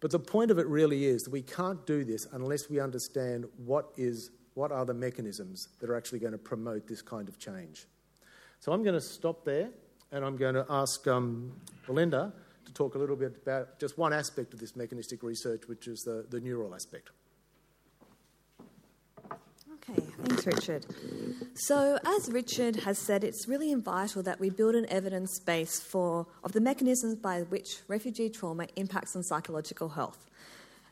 But 0.00 0.10
the 0.10 0.18
point 0.18 0.50
of 0.50 0.58
it 0.58 0.66
really 0.66 1.04
is 1.04 1.24
that 1.24 1.30
we 1.30 1.42
can't 1.42 1.84
do 1.86 2.02
this 2.02 2.26
unless 2.32 2.70
we 2.70 2.80
understand 2.80 3.44
what, 3.58 3.92
is, 3.98 4.30
what 4.54 4.72
are 4.72 4.86
the 4.86 4.94
mechanisms 4.94 5.68
that 5.80 5.90
are 5.90 5.96
actually 5.96 6.20
going 6.20 6.32
to 6.32 6.38
promote 6.38 6.86
this 6.86 7.02
kind 7.02 7.28
of 7.28 7.38
change. 7.38 7.86
So 8.60 8.72
I'm 8.72 8.82
going 8.82 8.94
to 8.94 9.00
stop 9.00 9.44
there, 9.44 9.68
and 10.12 10.24
I'm 10.24 10.36
going 10.36 10.54
to 10.54 10.66
ask 10.68 11.06
um, 11.06 11.52
Belinda 11.86 12.32
to 12.64 12.72
talk 12.72 12.94
a 12.94 12.98
little 12.98 13.16
bit 13.16 13.36
about 13.42 13.78
just 13.78 13.98
one 13.98 14.12
aspect 14.12 14.54
of 14.54 14.60
this 14.60 14.76
mechanistic 14.76 15.22
research, 15.22 15.62
which 15.66 15.88
is 15.88 16.00
the, 16.00 16.26
the 16.30 16.40
neural 16.40 16.74
aspect. 16.74 17.10
Okay, 19.88 20.00
thanks, 20.24 20.46
Richard. 20.46 20.86
So, 21.54 21.98
as 22.04 22.28
Richard 22.30 22.76
has 22.76 22.98
said, 22.98 23.22
it's 23.22 23.46
really 23.46 23.72
vital 23.74 24.22
that 24.24 24.40
we 24.40 24.50
build 24.50 24.74
an 24.74 24.86
evidence 24.88 25.38
base 25.38 25.78
for 25.78 26.26
of 26.42 26.52
the 26.52 26.60
mechanisms 26.60 27.16
by 27.16 27.42
which 27.42 27.78
refugee 27.86 28.28
trauma 28.28 28.66
impacts 28.74 29.14
on 29.14 29.22
psychological 29.22 29.90
health. 29.90 30.26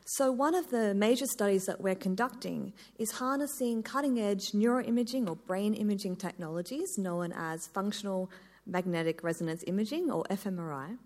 So, 0.05 0.31
one 0.31 0.55
of 0.55 0.69
the 0.69 0.93
major 0.93 1.25
studies 1.25 1.65
that 1.65 1.81
we're 1.81 1.95
conducting 1.95 2.73
is 2.99 3.11
harnessing 3.11 3.83
cutting 3.83 4.19
edge 4.19 4.51
neuroimaging 4.51 5.27
or 5.27 5.35
brain 5.35 5.73
imaging 5.73 6.15
technologies 6.17 6.97
known 6.97 7.33
as 7.35 7.67
functional 7.67 8.29
magnetic 8.65 9.23
resonance 9.23 9.63
imaging 9.67 10.11
or 10.11 10.23
fMRI 10.25 10.97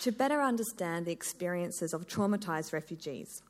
to 0.00 0.12
better 0.12 0.40
understand 0.40 1.06
the 1.06 1.12
experiences 1.12 1.92
of 1.92 2.06
traumatized 2.06 2.72
refugees. 2.72 3.42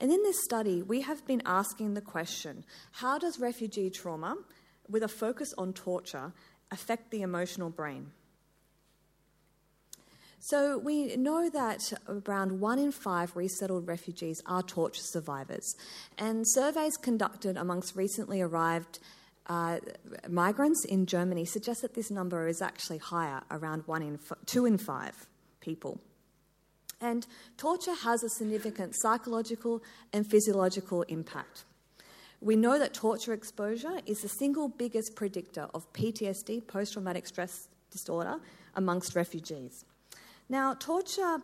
And 0.00 0.12
in 0.12 0.22
this 0.22 0.42
study, 0.44 0.82
we 0.82 1.00
have 1.02 1.26
been 1.26 1.42
asking 1.44 1.94
the 1.94 2.00
question 2.00 2.64
how 2.92 3.18
does 3.18 3.38
refugee 3.40 3.90
trauma, 3.90 4.36
with 4.88 5.02
a 5.02 5.08
focus 5.08 5.52
on 5.58 5.72
torture, 5.72 6.32
affect 6.70 7.10
the 7.10 7.22
emotional 7.22 7.70
brain? 7.70 8.12
So, 10.40 10.78
we 10.78 11.16
know 11.16 11.50
that 11.50 11.92
around 12.08 12.60
one 12.60 12.78
in 12.78 12.92
five 12.92 13.34
resettled 13.34 13.88
refugees 13.88 14.40
are 14.46 14.62
torture 14.62 15.02
survivors, 15.02 15.74
and 16.16 16.44
surveys 16.48 16.96
conducted 16.96 17.56
amongst 17.56 17.96
recently 17.96 18.40
arrived 18.40 19.00
uh, 19.48 19.78
migrants 20.28 20.84
in 20.84 21.06
Germany 21.06 21.44
suggest 21.44 21.82
that 21.82 21.94
this 21.94 22.10
number 22.10 22.46
is 22.46 22.60
actually 22.60 22.98
higher, 22.98 23.42
around 23.50 23.82
one 23.86 24.02
in 24.02 24.14
f- 24.14 24.38
two 24.46 24.66
in 24.66 24.78
five 24.78 25.26
people. 25.60 26.00
And 27.00 27.26
torture 27.56 27.94
has 27.94 28.22
a 28.22 28.28
significant 28.28 28.94
psychological 28.96 29.82
and 30.12 30.26
physiological 30.26 31.02
impact. 31.02 31.64
We 32.40 32.56
know 32.56 32.78
that 32.78 32.94
torture 32.94 33.32
exposure 33.32 34.00
is 34.06 34.20
the 34.20 34.28
single 34.28 34.68
biggest 34.68 35.14
predictor 35.16 35.68
of 35.74 35.92
PTSD, 35.92 36.66
post 36.66 36.92
traumatic 36.92 37.26
stress 37.26 37.68
disorder, 37.90 38.36
amongst 38.74 39.16
refugees. 39.16 39.84
Now, 40.48 40.74
torture 40.74 41.38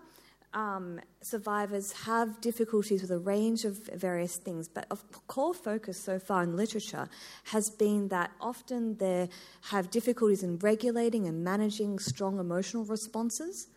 um, 0.54 1.00
survivors 1.20 1.92
have 1.92 2.40
difficulties 2.40 3.02
with 3.02 3.10
a 3.10 3.18
range 3.18 3.64
of 3.64 3.76
various 3.94 4.36
things, 4.36 4.68
but 4.68 4.86
of 4.90 5.04
core 5.26 5.52
focus 5.52 6.02
so 6.02 6.18
far 6.18 6.44
in 6.44 6.56
literature 6.56 7.08
has 7.44 7.70
been 7.70 8.08
that 8.08 8.30
often 8.40 8.96
they 8.98 9.28
have 9.62 9.90
difficulties 9.90 10.42
in 10.42 10.58
regulating 10.58 11.26
and 11.26 11.42
managing 11.42 11.98
strong 11.98 12.38
emotional 12.38 12.84
responses. 12.84 13.68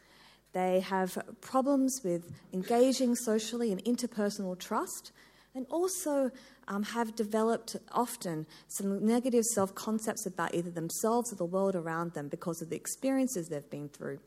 They 0.53 0.79
have 0.81 1.17
problems 1.41 2.01
with 2.03 2.31
engaging 2.53 3.15
socially 3.15 3.71
and 3.71 3.83
interpersonal 3.83 4.57
trust, 4.57 5.11
and 5.55 5.65
also 5.71 6.29
um, 6.67 6.83
have 6.83 7.15
developed 7.15 7.75
often 7.91 8.45
some 8.67 9.03
negative 9.05 9.43
self 9.43 9.73
concepts 9.73 10.25
about 10.25 10.53
either 10.53 10.69
themselves 10.69 11.33
or 11.33 11.35
the 11.35 11.45
world 11.45 11.75
around 11.75 12.13
them 12.13 12.27
because 12.27 12.61
of 12.61 12.69
the 12.69 12.75
experiences 12.75 13.49
they've 13.49 13.69
been 13.69 13.89
through. 13.89 14.19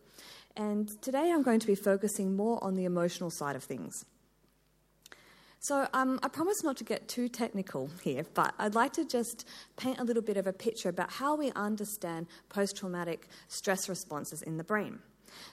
And 0.57 1.01
today 1.03 1.31
I'm 1.33 1.43
going 1.43 1.61
to 1.61 1.67
be 1.67 1.75
focusing 1.75 2.37
more 2.37 2.63
on 2.63 2.75
the 2.75 2.85
emotional 2.85 3.31
side 3.31 3.57
of 3.57 3.65
things. 3.65 4.05
So 5.63 5.87
um, 5.93 6.19
I 6.23 6.29
promise 6.29 6.65
not 6.65 6.79
to 6.79 6.85
get 6.85 7.07
too 7.07 7.29
technical 7.29 7.91
here, 8.03 8.25
but 8.33 8.55
I'd 8.59 8.75
like 8.75 8.95
to 8.95 9.05
just 9.05 9.47
paint 9.77 9.99
a 9.99 10.05
little 10.05 10.23
bit 10.23 10.39
of 10.39 10.47
a 10.47 10.55
picture 10.55 10.89
about 10.89 11.13
how 11.13 11.37
we 11.37 11.53
understand 11.53 12.29
post 12.49 12.79
traumatic 12.79 13.29
stress 13.49 13.87
responses 13.87 14.41
in 14.41 14.57
the 14.57 14.65
brain. 14.65 15.01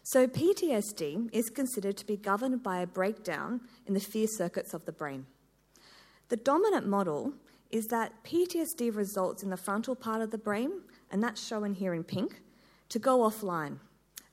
So 0.03 0.25
PTSD 0.25 1.29
is 1.33 1.49
considered 1.49 1.97
to 1.97 2.05
be 2.05 2.15
governed 2.15 2.63
by 2.63 2.79
a 2.79 2.87
breakdown 2.87 3.61
in 3.85 3.93
the 3.93 3.99
fear 3.99 4.27
circuits 4.27 4.73
of 4.73 4.85
the 4.85 4.93
brain. 4.93 5.25
The 6.29 6.37
dominant 6.37 6.87
model 6.87 7.33
is 7.69 7.87
that 7.87 8.23
PTSD 8.23 8.95
results 8.95 9.43
in 9.43 9.49
the 9.49 9.57
frontal 9.57 9.95
part 9.95 10.21
of 10.21 10.31
the 10.31 10.37
brain, 10.37 10.71
and 11.11 11.21
that's 11.21 11.45
shown 11.45 11.73
here 11.73 11.93
in 11.93 12.05
pink, 12.05 12.41
to 12.89 12.99
go 12.99 13.19
offline 13.19 13.79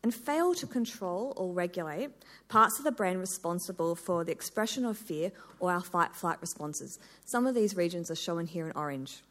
and 0.05 0.15
fail 0.15 0.55
to 0.55 0.67
control 0.67 1.33
or 1.35 1.55
regulate 1.55 2.11
parts 2.49 2.79
of 2.79 2.85
the 2.85 2.93
brain 2.93 3.17
responsible 3.17 3.97
for 3.97 4.23
the 4.23 4.31
expression 4.31 4.85
of 4.85 4.99
fear 4.99 5.33
or 5.59 5.73
our 5.73 5.81
fight 5.81 6.15
flight 6.15 6.37
responses. 6.43 6.99
Some 7.25 7.47
of 7.47 7.55
these 7.55 7.75
regions 7.75 8.11
are 8.11 8.15
shown 8.15 8.45
here 8.45 8.67
in 8.67 8.77
orange. 8.77 9.23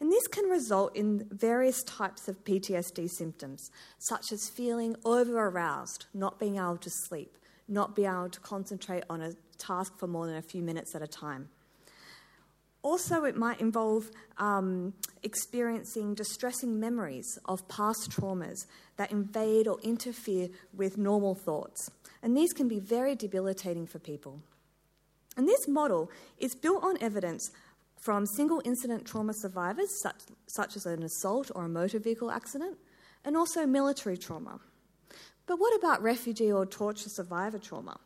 And 0.00 0.10
this 0.10 0.26
can 0.26 0.50
result 0.50 0.96
in 0.96 1.28
various 1.30 1.84
types 1.84 2.26
of 2.26 2.42
PTSD 2.44 3.08
symptoms, 3.08 3.70
such 4.00 4.32
as 4.32 4.50
feeling 4.50 4.96
over 5.04 5.38
aroused, 5.38 6.06
not 6.12 6.40
being 6.40 6.56
able 6.56 6.78
to 6.78 6.90
sleep, 6.90 7.38
not 7.68 7.94
being 7.94 8.08
able 8.08 8.28
to 8.30 8.40
concentrate 8.40 9.04
on 9.08 9.22
a 9.22 9.34
task 9.56 9.96
for 10.00 10.08
more 10.08 10.26
than 10.26 10.36
a 10.36 10.42
few 10.42 10.62
minutes 10.62 10.96
at 10.96 11.00
a 11.00 11.06
time. 11.06 11.48
Also, 12.86 13.24
it 13.24 13.36
might 13.36 13.60
involve 13.60 14.12
um, 14.38 14.94
experiencing 15.24 16.14
distressing 16.14 16.78
memories 16.78 17.26
of 17.46 17.66
past 17.66 18.12
traumas 18.12 18.58
that 18.96 19.10
invade 19.10 19.66
or 19.66 19.80
interfere 19.80 20.50
with 20.72 20.96
normal 20.96 21.34
thoughts. 21.34 21.90
And 22.22 22.36
these 22.36 22.52
can 22.52 22.68
be 22.68 22.78
very 22.78 23.16
debilitating 23.16 23.88
for 23.88 23.98
people. 23.98 24.40
And 25.36 25.48
this 25.48 25.66
model 25.66 26.12
is 26.38 26.54
built 26.54 26.84
on 26.84 26.96
evidence 27.00 27.50
from 28.04 28.24
single 28.24 28.62
incident 28.64 29.04
trauma 29.04 29.32
survivors, 29.34 29.90
such, 30.00 30.22
such 30.46 30.76
as 30.76 30.86
an 30.86 31.02
assault 31.02 31.50
or 31.56 31.64
a 31.64 31.68
motor 31.68 31.98
vehicle 31.98 32.30
accident, 32.30 32.78
and 33.24 33.36
also 33.36 33.66
military 33.66 34.16
trauma. 34.16 34.60
But 35.48 35.58
what 35.58 35.76
about 35.76 36.04
refugee 36.04 36.52
or 36.52 36.64
torture 36.64 37.08
survivor 37.08 37.58
trauma? 37.58 37.98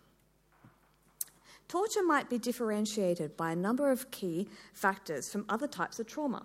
Torture 1.71 2.03
might 2.03 2.29
be 2.29 2.37
differentiated 2.37 3.37
by 3.37 3.53
a 3.53 3.55
number 3.55 3.93
of 3.93 4.11
key 4.11 4.49
factors 4.73 5.31
from 5.31 5.45
other 5.49 5.69
types 5.69 6.01
of 6.01 6.07
trauma. 6.09 6.45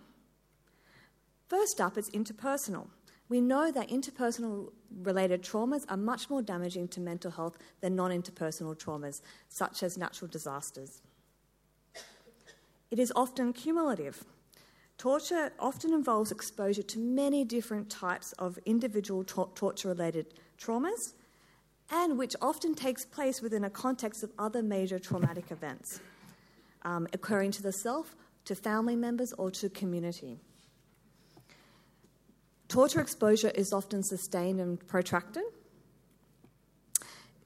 First 1.48 1.82
up 1.82 1.98
is 1.98 2.12
interpersonal. 2.12 2.89
We 3.27 3.41
know 3.41 3.72
that 3.72 3.89
interpersonal 3.89 4.72
related 5.01 5.41
traumas 5.41 5.84
are 5.89 5.98
much 5.98 6.29
more 6.29 6.44
damaging 6.44 6.89
to 6.89 7.00
mental 7.00 7.32
health 7.32 7.58
than 7.82 7.96
non 7.96 8.12
interpersonal 8.12 8.77
traumas, 8.77 9.24
such 9.50 9.82
as 9.82 9.98
natural 9.98 10.29
disasters. 10.29 11.01
It 12.91 13.00
is 13.00 13.12
often 13.15 13.51
cumulative. 13.51 14.25
Torture 15.00 15.53
often 15.60 15.91
involves 15.91 16.32
exposure 16.32 16.84
to 16.84 17.00
many 17.00 17.44
different 17.44 17.89
types 17.89 18.34
of 18.34 18.60
individual 18.67 19.24
to- 19.24 19.50
torture 19.55 19.88
related 19.88 20.36
traumas 20.60 21.13
and 21.92 22.18
which 22.18 22.36
often 22.42 22.74
takes 22.74 23.06
place 23.06 23.42
within 23.42 23.63
a 23.63 23.70
context 23.70 24.24
of 24.24 24.32
other 24.39 24.63
major 24.63 25.00
traumatic 25.00 25.51
events 25.51 26.00
um, 26.84 27.08
occurring 27.13 27.51
to 27.51 27.62
the 27.62 27.72
self, 27.72 28.15
to 28.46 28.56
family 28.56 28.96
members, 28.96 29.34
or 29.34 29.51
to 29.51 29.70
community. 29.70 30.39
Torture 32.68 33.01
exposure 33.01 33.50
is 33.50 33.72
often 33.74 34.04
sustained 34.04 34.60
and 34.60 34.86
protracted. 34.88 35.44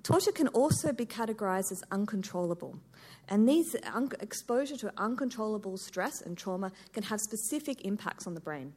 Torture 0.03 0.31
can 0.31 0.47
also 0.49 0.93
be 0.93 1.05
categorized 1.05 1.71
as 1.71 1.83
uncontrollable. 1.91 2.79
And 3.27 3.47
these 3.47 3.75
un- 3.93 4.09
exposure 4.21 4.77
to 4.77 4.91
uncontrollable 4.97 5.77
stress 5.77 6.21
and 6.21 6.37
trauma 6.37 6.71
can 6.93 7.03
have 7.03 7.19
specific 7.19 7.85
impacts 7.85 8.25
on 8.25 8.33
the 8.33 8.39
brain. 8.39 8.73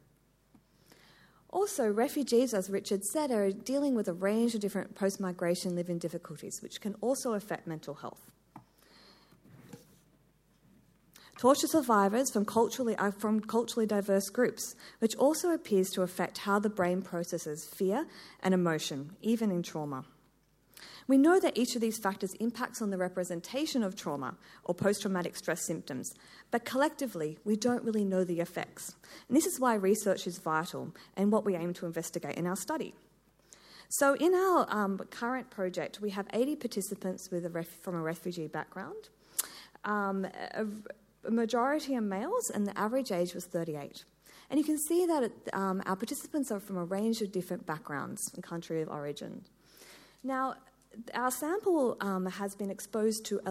Also, 1.53 1.87
refugees, 1.87 2.51
as 2.51 2.67
Richard 2.67 3.05
said, 3.05 3.29
are 3.29 3.51
dealing 3.51 3.93
with 3.93 4.07
a 4.07 4.13
range 4.13 4.55
of 4.55 4.59
different 4.59 4.95
post 4.95 5.19
migration 5.19 5.75
living 5.75 5.99
difficulties, 5.99 6.63
which 6.63 6.81
can 6.81 6.95
also 6.99 7.33
affect 7.33 7.67
mental 7.67 7.93
health. 7.93 8.31
Torture 11.37 11.67
survivors 11.67 12.31
from 12.31 12.43
culturally, 12.43 12.95
are 12.95 13.11
from 13.11 13.39
culturally 13.39 13.85
diverse 13.85 14.29
groups, 14.29 14.75
which 14.97 15.15
also 15.15 15.51
appears 15.51 15.91
to 15.91 16.01
affect 16.01 16.39
how 16.39 16.57
the 16.57 16.69
brain 16.69 17.03
processes 17.03 17.65
fear 17.65 18.07
and 18.41 18.55
emotion, 18.55 19.15
even 19.21 19.51
in 19.51 19.61
trauma. 19.61 20.05
We 21.07 21.17
know 21.17 21.39
that 21.39 21.57
each 21.57 21.75
of 21.75 21.81
these 21.81 21.97
factors 21.97 22.33
impacts 22.35 22.81
on 22.81 22.89
the 22.89 22.97
representation 22.97 23.83
of 23.83 23.95
trauma 23.95 24.35
or 24.63 24.73
post 24.73 25.01
traumatic 25.01 25.35
stress 25.35 25.65
symptoms, 25.65 26.13
but 26.51 26.65
collectively, 26.65 27.37
we 27.43 27.55
don't 27.55 27.83
really 27.83 28.05
know 28.05 28.23
the 28.23 28.39
effects. 28.39 28.95
And 29.27 29.35
this 29.35 29.45
is 29.45 29.59
why 29.59 29.75
research 29.75 30.27
is 30.27 30.37
vital 30.39 30.93
and 31.17 31.31
what 31.31 31.45
we 31.45 31.55
aim 31.55 31.73
to 31.75 31.85
investigate 31.85 32.37
in 32.37 32.47
our 32.47 32.55
study. 32.55 32.93
So, 33.89 34.15
in 34.15 34.33
our 34.33 34.65
um, 34.69 34.97
current 35.11 35.51
project, 35.51 36.01
we 36.01 36.09
have 36.11 36.25
80 36.33 36.55
participants 36.55 37.29
with 37.29 37.45
a 37.45 37.49
ref- 37.49 37.67
from 37.67 37.93
a 37.95 38.01
refugee 38.01 38.47
background. 38.47 39.09
Um, 39.85 40.25
a, 40.55 40.65
a, 41.25 41.31
majority 41.31 41.95
are 41.95 42.01
males, 42.01 42.49
and 42.49 42.65
the 42.65 42.75
average 42.75 43.11
age 43.11 43.35
was 43.35 43.45
38. 43.45 44.03
And 44.49 44.59
you 44.59 44.65
can 44.65 44.79
see 44.79 45.05
that 45.05 45.23
it, 45.23 45.33
um, 45.53 45.83
our 45.85 45.95
participants 45.95 46.51
are 46.51 46.59
from 46.59 46.77
a 46.77 46.85
range 46.85 47.21
of 47.21 47.31
different 47.31 47.67
backgrounds 47.67 48.31
and 48.33 48.43
country 48.43 48.81
of 48.81 48.89
origin. 48.89 49.43
Now, 50.23 50.55
our 51.13 51.31
sample 51.31 51.97
um, 52.01 52.25
has 52.25 52.55
been 52.55 52.69
exposed 52.69 53.25
to 53.25 53.41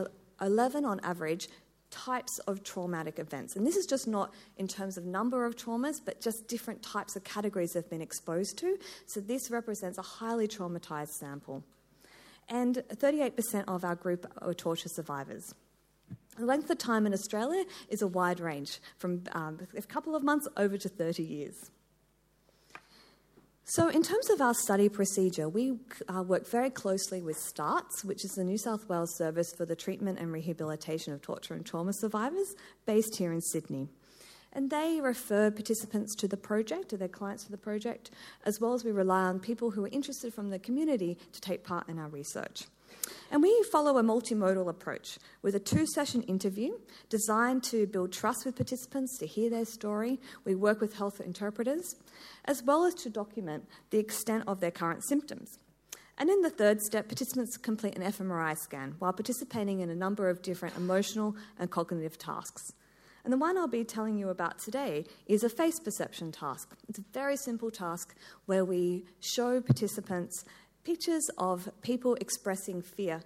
11 0.41 0.85
on 0.85 1.01
average 1.01 1.49
types 1.91 2.39
of 2.41 2.65
traumatic 2.65 3.19
events. 3.19 3.55
And 3.55 3.67
this 3.67 3.77
is 3.77 3.87
just 3.87 4.09
not 4.09 4.33
in 4.57 4.67
terms 4.67 4.97
of 4.97 5.05
number 5.05 5.45
of 5.45 5.57
traumas, 5.57 6.01
but 6.05 6.21
just 6.21 6.49
different 6.49 6.83
types 6.83 7.15
of 7.15 7.23
categories 7.23 7.75
they've 7.75 7.89
been 7.89 8.01
exposed 8.01 8.59
to. 8.59 8.79
So 9.07 9.21
this 9.21 9.51
represents 9.51 9.99
a 9.99 10.03
highly 10.03 10.49
traumatized 10.49 11.11
sample. 11.11 11.63
And 12.49 12.77
38% 12.95 13.65
of 13.69 13.85
our 13.85 13.95
group 13.95 14.27
are 14.41 14.55
torture 14.55 14.89
survivors. 14.89 15.55
The 16.39 16.47
length 16.47 16.71
of 16.71 16.79
time 16.79 17.07
in 17.07 17.13
Australia 17.13 17.65
is 17.91 18.01
a 18.01 18.07
wide 18.07 18.41
range, 18.41 18.81
from 18.97 19.23
um, 19.33 19.61
a 19.77 19.83
couple 19.83 20.17
of 20.17 20.23
months 20.23 20.49
over 20.57 20.79
to 20.79 20.89
30 20.89 21.23
years. 21.23 21.71
So, 23.65 23.89
in 23.89 24.03
terms 24.03 24.29
of 24.29 24.41
our 24.41 24.55
study 24.55 24.89
procedure, 24.89 25.49
we 25.49 25.79
uh, 26.09 26.25
work 26.25 26.49
very 26.49 26.69
closely 26.69 27.23
with 27.23 27.39
STARTTS, 27.39 28.05
which 28.05 28.25
is 28.25 28.33
the 28.33 28.43
New 28.43 28.59
South 28.59 28.89
Wales 28.89 29.17
Service 29.17 29.55
for 29.55 29.65
the 29.65 29.77
Treatment 29.77 30.19
and 30.19 30.33
Rehabilitation 30.33 31.13
of 31.13 31.23
Torture 31.23 31.55
and 31.55 31.65
Trauma 31.65 31.93
Survivors, 31.93 32.57
based 32.87 33.17
here 33.19 33.33
in 33.33 33.41
Sydney. 33.41 33.89
And 34.53 34.69
they 34.69 35.01
refer 35.01 35.53
participants 35.53 36.17
to 36.17 36.29
the 36.29 36.37
project, 36.37 36.93
or 36.93 36.97
their 36.97 37.07
clients 37.07 37.45
to 37.45 37.53
the 37.53 37.57
project, 37.57 38.11
as 38.45 38.61
well 38.61 38.75
as 38.75 38.85
we 38.85 38.91
rely 38.91 39.23
on 39.23 39.39
people 39.39 39.71
who 39.71 39.85
are 39.85 39.91
interested 39.93 40.35
from 40.35 40.51
the 40.51 40.59
community 40.59 41.17
to 41.33 41.41
take 41.41 41.63
part 41.63 41.89
in 41.89 42.01
our 42.01 42.09
research. 42.09 42.65
And 43.31 43.43
we 43.43 43.65
follow 43.71 43.99
a 43.99 44.03
multimodal 44.03 44.69
approach 44.69 45.19
with 45.41 45.55
a 45.55 45.61
two 45.61 45.87
session 45.87 46.23
interview 46.23 46.73
designed 47.09 47.63
to 47.65 47.87
build 47.87 48.13
trust 48.13 48.45
with 48.45 48.57
participants, 48.57 49.19
to 49.19 49.27
hear 49.27 49.51
their 49.51 49.65
story. 49.65 50.21
We 50.45 50.55
work 50.55 50.81
with 50.81 50.97
health 50.97 51.21
interpreters, 51.21 51.97
as 52.45 52.63
well 52.63 52.85
as 52.85 52.95
to 52.95 53.11
document 53.11 53.65
the 53.91 53.99
extent 53.99 54.45
of 54.47 54.61
their 54.61 54.71
current 54.71 55.05
symptoms. 55.05 55.59
And 56.19 56.29
in 56.29 56.43
the 56.43 56.51
third 56.51 56.81
step, 56.83 57.09
participants 57.09 57.57
complete 57.57 57.97
an 57.97 58.03
fMRI 58.03 58.57
scan 58.59 58.97
while 58.99 59.13
participating 59.13 59.81
in 59.81 59.91
a 59.91 59.95
number 59.95 60.29
of 60.29 60.43
different 60.43 60.77
emotional 60.77 61.35
and 61.59 61.71
cognitive 61.71 62.19
tasks. 62.19 62.73
And 63.25 63.33
the 63.33 63.39
one 63.39 63.57
I'll 63.57 63.69
be 63.69 63.85
telling 63.85 64.19
you 64.19 64.31
about 64.31 64.59
today 64.59 65.05
is 65.27 65.45
a 65.45 65.49
face 65.49 65.79
perception 65.79 66.33
task. 66.33 66.77
It's 66.89 66.99
a 66.99 67.05
very 67.13 67.37
simple 67.37 67.71
task 67.71 68.17
where 68.47 68.65
we 68.65 69.05
show 69.21 69.61
participants 69.61 70.45
pictures 70.85 71.29
of 71.39 71.69
people 71.83 72.15
expressing 72.17 72.83
fear 72.83 73.23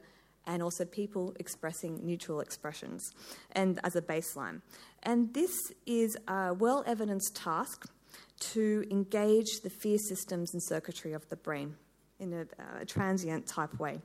and 0.46 0.62
also 0.62 0.84
people 0.84 1.34
expressing 1.40 2.04
neutral 2.04 2.40
expressions 2.40 3.10
and 3.52 3.80
as 3.82 3.96
a 3.96 4.02
baseline. 4.02 4.60
And 5.02 5.32
this 5.34 5.72
is 5.86 6.16
a 6.28 6.54
well 6.54 6.84
evidenced 6.86 7.34
task 7.34 7.86
to 8.38 8.84
engage 8.90 9.60
the 9.62 9.70
fear 9.70 9.98
systems 9.98 10.52
and 10.52 10.62
circuitry 10.62 11.12
of 11.12 11.28
the 11.28 11.36
brain 11.36 11.76
in 12.18 12.32
a, 12.32 12.46
a 12.80 12.84
transient 12.84 13.46
type 13.46 13.78
way. 13.78 14.00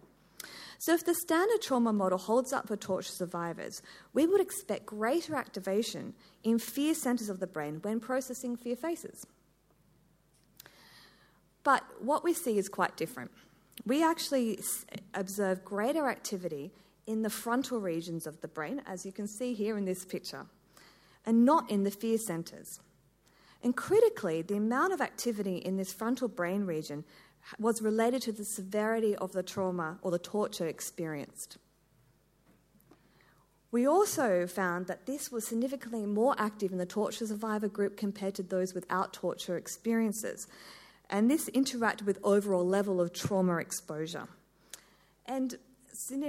So, 0.80 0.94
if 0.94 1.06
the 1.06 1.14
standard 1.14 1.62
trauma 1.62 1.94
model 1.94 2.18
holds 2.18 2.52
up 2.52 2.68
for 2.68 2.76
torture 2.76 3.12
survivors, 3.12 3.84
we 4.14 4.26
would 4.26 4.42
expect 4.42 4.88
greater 4.88 5.36
activation 5.36 6.16
in 6.44 6.58
fear 6.58 6.96
centres 6.96 7.30
of 7.30 7.40
the 7.40 7.46
brain 7.46 7.80
when 7.84 8.00
processing 8.00 8.56
fear 8.56 8.76
faces. 8.76 9.28
But 11.64 11.84
what 12.00 12.24
we 12.24 12.34
see 12.34 12.58
is 12.58 12.70
quite 12.70 12.98
different. 12.98 13.32
We 13.86 14.04
actually 14.04 14.60
observe 15.14 15.64
greater 15.64 16.08
activity 16.08 16.72
in 17.08 17.22
the 17.22 17.30
frontal 17.30 17.80
regions 17.80 18.28
of 18.28 18.42
the 18.42 18.48
brain, 18.48 18.82
as 18.86 19.06
you 19.06 19.12
can 19.12 19.28
see 19.28 19.54
here 19.54 19.78
in 19.78 19.86
this 19.86 20.06
picture, 20.06 20.46
and 21.26 21.46
not 21.46 21.70
in 21.70 21.84
the 21.84 21.92
fear 21.92 22.18
centres. 22.18 22.80
And 23.64 23.76
critically, 23.76 24.42
the 24.42 24.58
amount 24.58 24.94
of 24.94 25.02
activity 25.02 25.58
in 25.58 25.78
this 25.78 25.94
frontal 25.94 26.28
brain 26.28 26.66
region 26.66 27.04
was 27.60 27.82
related 27.82 28.22
to 28.24 28.32
the 28.32 28.46
severity 28.46 29.16
of 29.16 29.32
the 29.32 29.44
trauma 29.44 29.98
or 30.02 30.12
the 30.12 30.20
torture 30.20 30.68
experienced. 30.68 31.58
We 33.72 33.88
also 33.88 34.48
found 34.48 34.88
that 34.88 35.06
this 35.06 35.32
was 35.32 35.48
significantly 35.48 36.06
more 36.06 36.36
active 36.38 36.72
in 36.72 36.78
the 36.78 36.86
torture 36.86 37.26
survivor 37.26 37.70
group 37.70 37.96
compared 37.96 38.36
to 38.36 38.44
those 38.44 38.74
without 38.74 39.14
torture 39.14 39.56
experiences. 39.56 40.48
And 41.12 41.30
this 41.30 41.50
interacted 41.50 42.04
with 42.04 42.18
overall 42.24 42.66
level 42.66 43.00
of 43.00 43.14
trauma 43.14 43.58
exposure. 43.58 44.28
And 45.26 45.58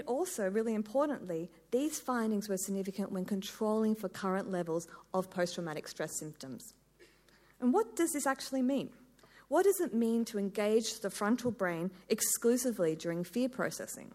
also, 0.06 0.50
really 0.50 0.74
importantly, 0.74 1.48
these 1.70 1.98
findings 1.98 2.48
were 2.48 2.58
significant 2.58 3.10
when 3.10 3.24
controlling 3.24 3.94
for 3.94 4.08
current 4.08 4.50
levels 4.50 4.86
of 5.14 5.30
post 5.30 5.54
traumatic 5.54 5.88
stress 5.88 6.18
symptoms. 6.18 6.74
And 7.60 7.72
what 7.72 7.96
does 7.96 8.12
this 8.12 8.26
actually 8.26 8.62
mean? 8.62 8.90
What 9.48 9.64
does 9.64 9.80
it 9.80 9.94
mean 9.94 10.24
to 10.26 10.38
engage 10.38 11.00
the 11.00 11.10
frontal 11.10 11.52
brain 11.52 11.90
exclusively 12.08 12.96
during 12.96 13.22
fear 13.22 13.48
processing? 13.48 14.12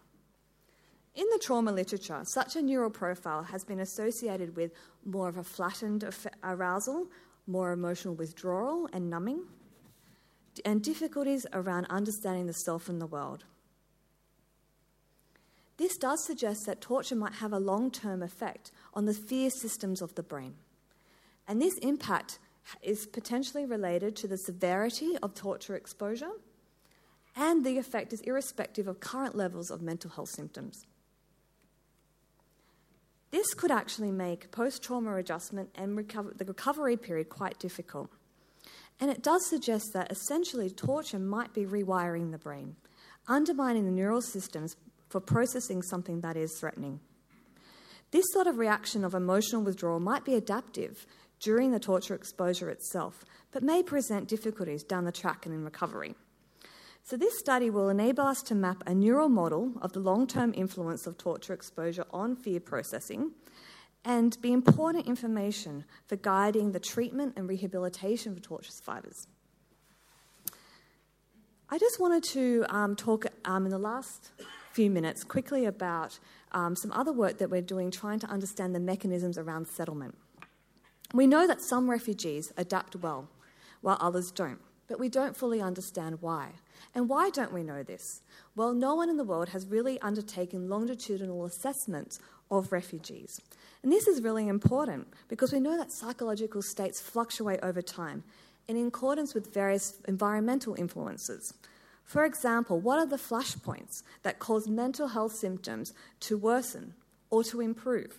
In 1.14 1.26
the 1.32 1.40
trauma 1.42 1.72
literature, 1.72 2.20
such 2.24 2.56
a 2.56 2.62
neural 2.62 2.90
profile 2.90 3.42
has 3.42 3.64
been 3.64 3.80
associated 3.80 4.54
with 4.54 4.72
more 5.04 5.28
of 5.28 5.38
a 5.38 5.44
flattened 5.44 6.04
arousal, 6.44 7.06
more 7.46 7.72
emotional 7.72 8.14
withdrawal 8.14 8.88
and 8.92 9.08
numbing, 9.08 9.42
and 10.64 10.82
difficulties 10.82 11.46
around 11.52 11.86
understanding 11.90 12.46
the 12.46 12.52
self 12.52 12.88
and 12.88 13.00
the 13.00 13.06
world. 13.06 13.44
This 15.76 15.96
does 15.96 16.24
suggest 16.24 16.66
that 16.66 16.80
torture 16.80 17.14
might 17.14 17.34
have 17.34 17.52
a 17.52 17.60
long 17.60 17.90
term 17.90 18.22
effect 18.22 18.72
on 18.94 19.04
the 19.04 19.14
fear 19.14 19.48
systems 19.48 20.02
of 20.02 20.14
the 20.16 20.22
brain. 20.22 20.54
And 21.46 21.62
this 21.62 21.78
impact 21.78 22.38
is 22.82 23.06
potentially 23.06 23.64
related 23.64 24.16
to 24.16 24.28
the 24.28 24.36
severity 24.36 25.16
of 25.22 25.34
torture 25.34 25.74
exposure, 25.76 26.32
and 27.34 27.64
the 27.64 27.78
effect 27.78 28.12
is 28.12 28.20
irrespective 28.22 28.88
of 28.88 29.00
current 29.00 29.34
levels 29.34 29.70
of 29.70 29.80
mental 29.80 30.10
health 30.10 30.30
symptoms. 30.30 30.86
This 33.30 33.54
could 33.54 33.70
actually 33.70 34.10
make 34.10 34.50
post 34.50 34.82
trauma 34.82 35.16
adjustment 35.16 35.70
and 35.74 35.96
recover- 35.96 36.34
the 36.34 36.44
recovery 36.44 36.96
period 36.96 37.28
quite 37.28 37.58
difficult. 37.58 38.10
And 39.00 39.10
it 39.10 39.22
does 39.22 39.48
suggest 39.48 39.92
that 39.92 40.10
essentially 40.10 40.70
torture 40.70 41.18
might 41.18 41.54
be 41.54 41.64
rewiring 41.64 42.32
the 42.32 42.38
brain, 42.38 42.76
undermining 43.28 43.84
the 43.84 43.92
neural 43.92 44.22
systems 44.22 44.76
for 45.08 45.20
processing 45.20 45.82
something 45.82 46.20
that 46.20 46.36
is 46.36 46.56
threatening. 46.58 47.00
This 48.10 48.24
sort 48.32 48.46
of 48.46 48.58
reaction 48.58 49.04
of 49.04 49.14
emotional 49.14 49.62
withdrawal 49.62 50.00
might 50.00 50.24
be 50.24 50.34
adaptive 50.34 51.06
during 51.40 51.70
the 51.70 51.78
torture 51.78 52.14
exposure 52.14 52.70
itself, 52.70 53.24
but 53.52 53.62
may 53.62 53.82
present 53.82 54.28
difficulties 54.28 54.82
down 54.82 55.04
the 55.04 55.12
track 55.12 55.46
and 55.46 55.54
in 55.54 55.64
recovery. 55.64 56.14
So, 57.04 57.16
this 57.16 57.38
study 57.38 57.70
will 57.70 57.88
enable 57.88 58.24
us 58.24 58.42
to 58.42 58.54
map 58.54 58.82
a 58.86 58.94
neural 58.94 59.28
model 59.28 59.72
of 59.80 59.92
the 59.92 60.00
long 60.00 60.26
term 60.26 60.52
influence 60.54 61.06
of 61.06 61.16
torture 61.16 61.54
exposure 61.54 62.04
on 62.10 62.36
fear 62.36 62.60
processing 62.60 63.30
and 64.04 64.40
be 64.40 64.52
important 64.52 65.06
information 65.06 65.84
for 66.06 66.16
guiding 66.16 66.72
the 66.72 66.80
treatment 66.80 67.34
and 67.36 67.48
rehabilitation 67.48 68.34
for 68.34 68.40
torture 68.40 68.70
survivors. 68.70 69.26
I 71.70 71.78
just 71.78 72.00
wanted 72.00 72.24
to 72.32 72.64
um, 72.70 72.96
talk 72.96 73.26
um, 73.44 73.66
in 73.66 73.70
the 73.70 73.78
last 73.78 74.30
few 74.72 74.90
minutes 74.90 75.22
quickly 75.22 75.66
about 75.66 76.18
um, 76.52 76.74
some 76.74 76.92
other 76.92 77.12
work 77.12 77.38
that 77.38 77.50
we're 77.50 77.60
doing 77.60 77.90
trying 77.90 78.18
to 78.20 78.26
understand 78.26 78.74
the 78.74 78.80
mechanisms 78.80 79.36
around 79.36 79.66
settlement. 79.66 80.16
We 81.12 81.26
know 81.26 81.46
that 81.46 81.60
some 81.60 81.90
refugees 81.90 82.52
adapt 82.56 82.96
well, 82.96 83.28
while 83.80 83.98
others 84.00 84.30
don't, 84.30 84.60
but 84.88 84.98
we 84.98 85.08
don't 85.08 85.36
fully 85.36 85.60
understand 85.60 86.18
why. 86.20 86.52
And 86.94 87.08
why 87.08 87.30
don't 87.30 87.52
we 87.52 87.62
know 87.62 87.82
this? 87.82 88.22
Well, 88.56 88.72
no 88.72 88.94
one 88.94 89.10
in 89.10 89.16
the 89.16 89.24
world 89.24 89.50
has 89.50 89.66
really 89.66 90.00
undertaken 90.00 90.68
longitudinal 90.68 91.44
assessments 91.44 92.18
of 92.50 92.72
refugees. 92.72 93.40
And 93.82 93.92
this 93.92 94.08
is 94.08 94.22
really 94.22 94.48
important 94.48 95.08
because 95.28 95.52
we 95.52 95.60
know 95.60 95.76
that 95.76 95.92
psychological 95.92 96.62
states 96.62 97.00
fluctuate 97.00 97.60
over 97.62 97.82
time 97.82 98.24
in 98.66 98.86
accordance 98.86 99.34
with 99.34 99.52
various 99.52 99.94
environmental 100.06 100.74
influences. 100.74 101.54
For 102.04 102.24
example, 102.24 102.80
what 102.80 102.98
are 102.98 103.06
the 103.06 103.16
flashpoints 103.16 104.02
that 104.22 104.38
cause 104.38 104.66
mental 104.66 105.08
health 105.08 105.32
symptoms 105.34 105.92
to 106.20 106.38
worsen 106.38 106.94
or 107.30 107.44
to 107.44 107.60
improve? 107.60 108.18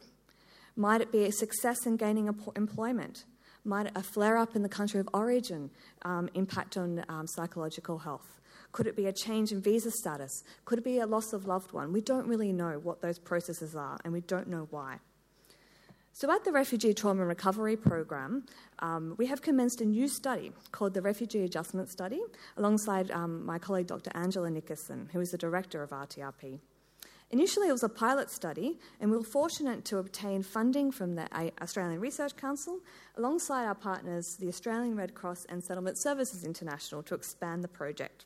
Might 0.76 1.02
it 1.02 1.12
be 1.12 1.26
a 1.26 1.32
success 1.32 1.86
in 1.86 1.98
gaining 1.98 2.28
employment? 2.56 3.26
Might 3.66 3.92
a 3.96 4.02
flare 4.02 4.38
up 4.38 4.56
in 4.56 4.62
the 4.62 4.70
country 4.70 5.00
of 5.00 5.10
origin 5.14 5.72
um, 6.04 6.30
impact 6.34 6.78
on 6.78 7.04
um, 7.10 7.28
psychological 7.28 7.98
health? 7.98 8.39
Could 8.72 8.88
it 8.88 8.96
be 8.96 9.08
a 9.08 9.14
change 9.14 9.52
in 9.52 9.62
visa 9.62 9.92
status? 9.92 10.44
Could 10.66 10.80
it 10.80 10.86
be 10.86 11.00
a 11.00 11.08
loss 11.08 11.34
of 11.34 11.48
loved 11.48 11.72
one? 11.72 11.92
We 11.92 12.02
don't 12.02 12.28
really 12.28 12.54
know 12.54 12.80
what 12.82 13.02
those 13.02 13.20
processes 13.20 13.76
are, 13.76 14.00
and 14.04 14.14
we 14.14 14.22
don't 14.22 14.48
know 14.48 14.68
why. 14.70 15.00
So, 16.12 16.30
at 16.32 16.44
the 16.44 16.52
Refugee 16.52 16.94
Trauma 16.94 17.26
Recovery 17.26 17.78
Program, 17.78 18.46
um, 18.80 19.16
we 19.18 19.28
have 19.28 19.42
commenced 19.42 19.80
a 19.80 19.86
new 19.86 20.08
study 20.08 20.52
called 20.72 20.94
the 20.94 21.02
Refugee 21.02 21.44
Adjustment 21.44 21.90
Study, 21.90 22.20
alongside 22.58 23.10
um, 23.12 23.46
my 23.46 23.58
colleague 23.58 23.88
Dr. 23.88 24.12
Angela 24.16 24.50
Nickerson, 24.50 25.10
who 25.14 25.22
is 25.22 25.32
the 25.32 25.38
director 25.38 25.82
of 25.82 25.92
RTRP. 25.92 26.60
Initially, 27.32 27.70
it 27.70 27.72
was 27.72 27.84
a 27.84 27.90
pilot 27.90 28.32
study, 28.32 28.80
and 29.00 29.12
we 29.12 29.18
were 29.18 29.24
fortunate 29.24 29.86
to 29.86 30.00
obtain 30.00 30.42
funding 30.42 30.92
from 30.92 31.14
the 31.14 31.28
Australian 31.62 32.02
Research 32.02 32.36
Council, 32.36 32.80
alongside 33.16 33.66
our 33.66 33.76
partners, 33.76 34.36
the 34.40 34.48
Australian 34.48 34.96
Red 34.96 35.14
Cross 35.14 35.46
and 35.48 35.64
Settlement 35.64 35.98
Services 36.00 36.44
International, 36.44 37.04
to 37.04 37.14
expand 37.14 37.64
the 37.64 37.68
project. 37.68 38.26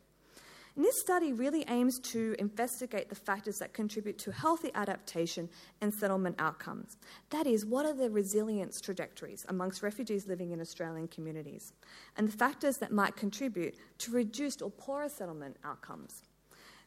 And 0.76 0.84
this 0.84 1.00
study 1.00 1.34
really 1.34 1.64
aims 1.68 2.00
to 2.00 2.36
investigate 2.40 3.08
the 3.08 3.16
factors 3.16 3.60
that 3.60 3.74
contribute 3.74 4.18
to 4.20 4.32
healthy 4.32 4.72
adaptation 4.74 5.50
and 5.82 5.94
settlement 5.94 6.36
outcomes. 6.40 6.98
That 7.30 7.46
is, 7.46 7.64
what 7.64 7.86
are 7.86 7.94
the 7.94 8.10
resilience 8.10 8.82
trajectories 8.82 9.46
amongst 9.50 9.84
refugees 9.84 10.28
living 10.28 10.52
in 10.52 10.60
Australian 10.60 11.08
communities, 11.10 11.74
and 12.18 12.28
the 12.28 12.38
factors 12.38 12.78
that 12.78 12.92
might 12.92 13.16
contribute 13.16 13.76
to 14.00 14.12
reduced 14.12 14.64
or 14.64 14.72
poorer 14.72 15.10
settlement 15.10 15.58
outcomes. 15.64 16.24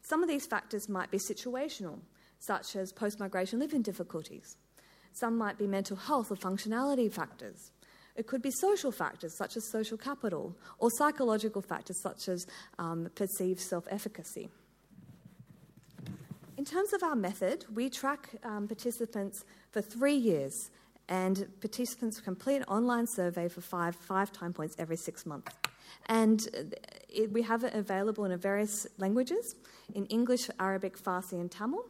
Some 0.02 0.22
of 0.22 0.28
these 0.28 0.46
factors 0.46 0.88
might 0.88 1.12
be 1.12 1.18
situational, 1.18 2.00
such 2.40 2.74
as 2.74 2.92
post 2.92 3.20
migration 3.20 3.60
living 3.60 3.82
difficulties. 3.82 4.56
Some 5.12 5.38
might 5.38 5.58
be 5.58 5.66
mental 5.66 5.96
health 5.96 6.30
or 6.30 6.36
functionality 6.36 7.10
factors. 7.10 7.70
It 8.16 8.26
could 8.26 8.42
be 8.42 8.50
social 8.50 8.90
factors, 8.90 9.36
such 9.36 9.56
as 9.56 9.70
social 9.70 9.98
capital, 9.98 10.56
or 10.78 10.90
psychological 10.90 11.62
factors, 11.62 12.00
such 12.00 12.28
as 12.28 12.46
um, 12.78 13.10
perceived 13.14 13.60
self 13.60 13.86
efficacy. 13.90 14.48
In 16.56 16.64
terms 16.64 16.94
of 16.94 17.02
our 17.02 17.14
method, 17.14 17.66
we 17.74 17.90
track 17.90 18.30
um, 18.42 18.66
participants 18.66 19.44
for 19.70 19.82
three 19.82 20.14
years, 20.14 20.70
and 21.08 21.46
participants 21.60 22.20
complete 22.20 22.56
an 22.56 22.64
online 22.64 23.06
survey 23.06 23.48
for 23.48 23.60
five, 23.60 23.94
five 23.94 24.32
time 24.32 24.54
points 24.54 24.74
every 24.78 24.96
six 24.96 25.26
months. 25.26 25.52
And 26.06 26.48
it, 27.08 27.32
we 27.32 27.42
have 27.42 27.64
it 27.64 27.74
available 27.74 28.24
in 28.24 28.36
various 28.38 28.86
languages 28.98 29.54
in 29.94 30.06
English, 30.06 30.48
Arabic, 30.58 30.98
Farsi, 30.98 31.32
and 31.32 31.50
Tamil. 31.50 31.84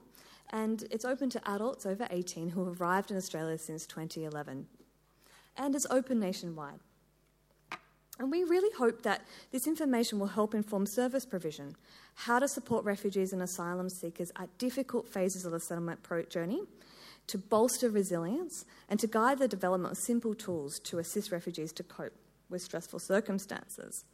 And 0.51 0.85
it's 0.91 1.05
open 1.05 1.31
to 1.31 1.51
adults 1.51 1.87
over 1.87 2.07
18 2.11 2.51
who 2.51 2.67
have 2.67 2.81
arrived 2.81 3.11
in 3.11 3.17
Australia 3.17 3.59
since 3.59 3.87
2011. 3.87 4.67
And 5.57 5.75
is 5.75 5.87
open 5.91 6.21
nationwide. 6.21 6.81
And 8.19 8.31
we 8.31 8.45
really 8.45 8.75
hope 8.77 9.03
that 9.03 9.23
this 9.53 9.67
information 9.67 10.19
will 10.19 10.29
help 10.29 10.55
inform 10.55 10.87
service 10.87 11.27
provision, 11.27 11.77
how 12.15 12.39
to 12.39 12.49
support 12.49 12.85
refugees 12.85 13.33
and 13.33 13.43
asylum 13.43 13.91
seekers 13.91 14.33
at 14.37 14.57
difficult 14.59 15.07
phases 15.07 15.45
of 15.45 15.53
the 15.53 15.61
settlement 15.61 16.01
journey, 16.31 16.63
to 17.27 17.39
bolster 17.39 17.91
resilience, 17.91 18.65
and 18.89 18.99
to 19.01 19.07
guide 19.07 19.39
the 19.39 19.49
development 19.49 19.93
of 19.93 19.99
simple 19.99 20.35
tools 20.35 20.79
to 20.85 20.99
assist 20.99 21.31
refugees 21.31 21.73
to 21.73 21.83
cope 21.83 22.15
with 22.49 22.63
stressful 22.63 23.01
circumstances. 23.01 24.05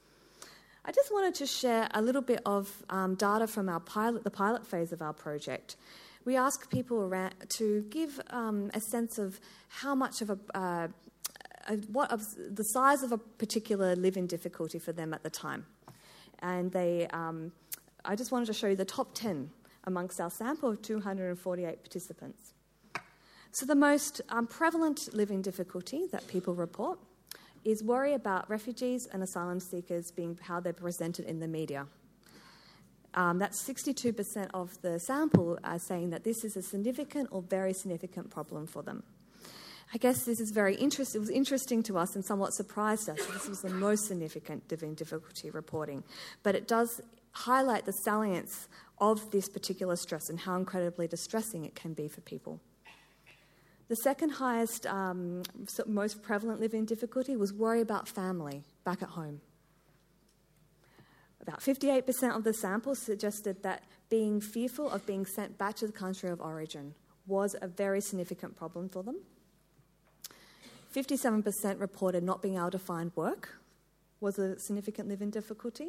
I 0.85 0.91
just 0.91 1.13
wanted 1.13 1.37
to 1.37 1.47
share 1.47 1.89
a 1.95 2.03
little 2.03 2.23
bit 2.23 2.41
of 2.45 2.83
um, 2.91 3.15
data 3.15 3.47
from 3.47 3.69
our 3.69 3.79
pilot, 3.79 4.25
the 4.25 4.31
pilot 4.31 4.67
phase 4.67 4.93
of 4.93 5.01
our 5.01 5.13
project. 5.13 5.77
We 6.25 6.37
asked 6.37 6.71
people 6.71 7.03
around 7.03 7.35
to 7.59 7.85
give 7.89 8.21
um, 8.31 8.71
a 8.75 8.81
sense 8.81 9.19
of 9.19 9.39
how 9.69 9.95
much 9.95 10.23
of 10.23 10.31
a, 10.31 10.39
uh, 10.55 10.89
what 11.89 12.11
of 12.11 12.25
the 12.55 12.65
size 12.65 13.03
of 13.03 13.13
a 13.13 13.19
particular 13.19 13.95
living 13.97 14.27
difficulty 14.27 14.79
for 14.79 14.93
them 14.93 15.15
at 15.15 15.23
the 15.23 15.31
time, 15.31 15.67
and 16.41 16.73
they. 16.73 17.07
Um, 17.09 17.53
I 18.05 18.17
just 18.17 18.33
wanted 18.33 18.47
to 18.47 18.53
show 18.53 18.67
you 18.67 18.77
the 18.77 18.85
top 18.85 19.15
ten 19.15 19.51
amongst 19.85 20.21
our 20.21 20.31
sample 20.31 20.71
of 20.71 20.83
248 20.83 21.83
participants. 21.83 22.55
So, 23.51 23.67
the 23.67 23.75
most 23.75 24.21
um, 24.29 24.47
prevalent 24.47 25.15
living 25.15 25.43
difficulty 25.43 26.07
that 26.11 26.27
people 26.27 26.55
report 26.55 26.99
is 27.65 27.83
worry 27.83 28.15
about 28.15 28.49
refugees 28.49 29.07
and 29.07 29.23
asylum 29.23 29.61
seekers 29.61 30.11
being 30.11 30.39
how 30.43 30.59
they're 30.59 30.73
presented 30.73 31.27
in 31.27 31.39
the 31.39 31.49
media. 31.49 31.87
Um, 33.15 33.39
that's 33.39 33.63
62% 33.63 34.49
of 34.55 34.81
the 34.81 34.99
sample 34.99 35.59
are 35.63 35.79
saying 35.79 36.11
that 36.11 36.25
this 36.25 36.45
is 36.45 36.57
a 36.57 36.63
significant 36.63 37.29
or 37.31 37.43
very 37.43 37.75
significant 37.75 38.31
problem 38.31 38.67
for 38.67 38.83
them. 38.83 39.03
I 39.95 39.99
guess 39.99 40.25
this 40.25 40.41
is 40.41 40.53
very 40.53 40.75
interesting. 40.77 41.19
It 41.19 41.21
was 41.21 41.31
interesting 41.31 41.83
to 41.85 41.99
us 41.99 42.15
and 42.15 42.25
somewhat 42.25 42.55
surprised 42.55 43.11
us. 43.11 43.19
This 43.27 43.47
was 43.47 43.61
the 43.61 43.71
most 43.71 44.07
significant 44.07 44.71
living 44.71 44.95
difficulty 44.95 45.51
reporting, 45.51 46.03
but 46.43 46.55
it 46.55 46.67
does 46.67 47.01
highlight 47.33 47.85
the 47.85 47.93
salience 47.93 48.69
of 48.99 49.31
this 49.31 49.49
particular 49.49 49.97
stress 49.97 50.31
and 50.31 50.41
how 50.41 50.57
incredibly 50.57 51.07
distressing 51.07 51.65
it 51.65 51.75
can 51.75 51.93
be 51.93 52.09
for 52.09 52.23
people. 52.23 52.61
The 53.89 53.97
second 53.97 54.31
highest, 54.31 54.87
um, 54.87 55.43
most 55.87 56.23
prevalent 56.23 56.61
living 56.61 56.87
difficulty 56.87 57.37
was 57.37 57.53
worry 57.53 57.83
about 57.83 58.09
family 58.09 58.63
back 58.85 59.03
at 59.03 59.11
home. 59.11 59.43
About 61.43 61.61
58% 61.61 62.35
of 62.35 62.45
the 62.45 62.55
sample 62.55 62.95
suggested 62.95 63.63
that 63.65 63.83
being 64.09 64.41
fearful 64.41 64.89
of 64.89 65.05
being 65.05 65.27
sent 65.27 65.59
back 65.59 65.75
to 65.77 65.87
the 65.87 65.93
country 65.93 66.31
of 66.31 66.41
origin 66.41 66.95
was 67.27 67.55
a 67.61 67.69
very 67.69 68.01
significant 68.01 68.57
problem 68.57 68.89
for 68.89 69.03
them. 69.03 69.17
57% 70.93 71.81
reported 71.81 72.23
not 72.23 72.43
being 72.43 72.57
able 72.57 72.71
to 72.71 72.79
find 72.79 73.13
work 73.17 73.61
was 74.21 74.39
a 74.39 74.59
significant 74.59 75.09
living 75.09 75.31
difficulty. 75.31 75.89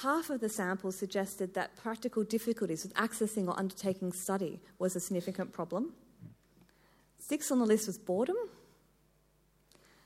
Half 0.00 0.30
of 0.30 0.40
the 0.40 0.48
sample 0.48 0.90
suggested 0.90 1.54
that 1.54 1.76
practical 1.76 2.24
difficulties 2.24 2.82
with 2.82 2.94
accessing 2.94 3.46
or 3.46 3.58
undertaking 3.58 4.12
study 4.12 4.60
was 4.78 4.96
a 4.96 5.00
significant 5.00 5.52
problem. 5.52 5.92
Sixth 7.18 7.52
on 7.52 7.58
the 7.58 7.66
list 7.66 7.86
was 7.86 7.98
boredom. 7.98 8.36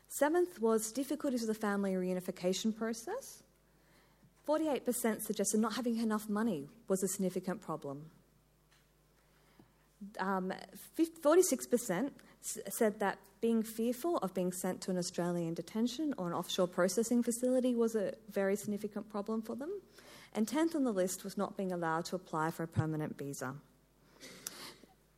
Seventh 0.08 0.60
was 0.60 0.92
difficulties 0.92 1.42
with 1.42 1.48
the 1.48 1.60
family 1.60 1.94
reunification 1.94 2.76
process. 2.76 3.42
48% 4.46 5.22
suggested 5.22 5.60
not 5.60 5.74
having 5.74 5.98
enough 5.98 6.28
money 6.28 6.68
was 6.88 7.02
a 7.02 7.08
significant 7.08 7.60
problem. 7.60 8.06
Um, 10.18 10.52
46% 10.96 12.10
said 12.40 13.00
that 13.00 13.18
being 13.40 13.62
fearful 13.62 14.18
of 14.18 14.32
being 14.34 14.52
sent 14.52 14.80
to 14.82 14.90
an 14.90 14.98
Australian 14.98 15.54
detention 15.54 16.14
or 16.16 16.26
an 16.28 16.32
offshore 16.32 16.66
processing 16.66 17.22
facility 17.22 17.74
was 17.74 17.94
a 17.94 18.12
very 18.30 18.56
significant 18.56 19.08
problem 19.10 19.42
for 19.42 19.56
them. 19.56 19.70
And 20.34 20.46
10th 20.46 20.74
on 20.74 20.84
the 20.84 20.92
list 20.92 21.24
was 21.24 21.36
not 21.36 21.56
being 21.56 21.72
allowed 21.72 22.04
to 22.06 22.16
apply 22.16 22.50
for 22.50 22.62
a 22.62 22.68
permanent 22.68 23.18
visa 23.18 23.54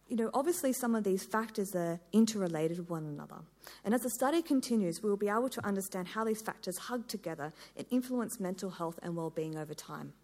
you 0.09 0.16
know, 0.16 0.31
obviously 0.33 0.72
some 0.72 0.94
of 0.94 1.04
these 1.04 1.22
factors 1.22 1.74
are 1.74 2.00
interrelated 2.12 2.78
with 2.78 2.90
one 2.90 3.04
another. 3.04 3.37
And 3.85 3.94
as 3.94 4.02
the 4.02 4.11
study 4.11 4.40
continues, 4.40 5.02
we 5.02 5.11
will 5.11 5.18
be 5.18 5.28
able 5.28 5.50
to 5.50 5.64
understand 5.66 6.09
how 6.09 6.24
these 6.24 6.40
factors 6.40 6.78
hug 6.78 7.07
together 7.09 7.52
and 7.76 7.87
influence 7.90 8.40
mental 8.40 8.70
health 8.70 8.98
and 9.02 9.14
well-being 9.14 9.59
over 9.59 9.74
time. 9.74 10.14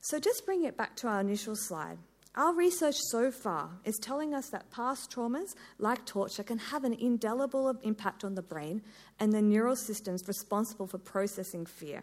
So 0.00 0.18
just 0.18 0.44
bring 0.44 0.64
it 0.64 0.76
back 0.76 0.94
to 0.96 1.08
our 1.08 1.20
initial 1.20 1.56
slide. 1.56 1.96
Our 2.36 2.52
research 2.52 2.96
so 2.98 3.30
far 3.30 3.70
is 3.84 3.96
telling 4.02 4.34
us 4.34 4.48
that 4.48 4.70
past 4.72 5.08
traumas, 5.08 5.54
like 5.78 6.04
torture, 6.04 6.42
can 6.42 6.58
have 6.58 6.82
an 6.82 6.94
indelible 6.94 7.68
impact 7.84 8.24
on 8.24 8.34
the 8.34 8.42
brain 8.42 8.82
and 9.20 9.32
the 9.32 9.40
neural 9.40 9.76
systems 9.76 10.26
responsible 10.26 10.88
for 10.88 10.98
processing 10.98 11.64
fear. 11.64 12.02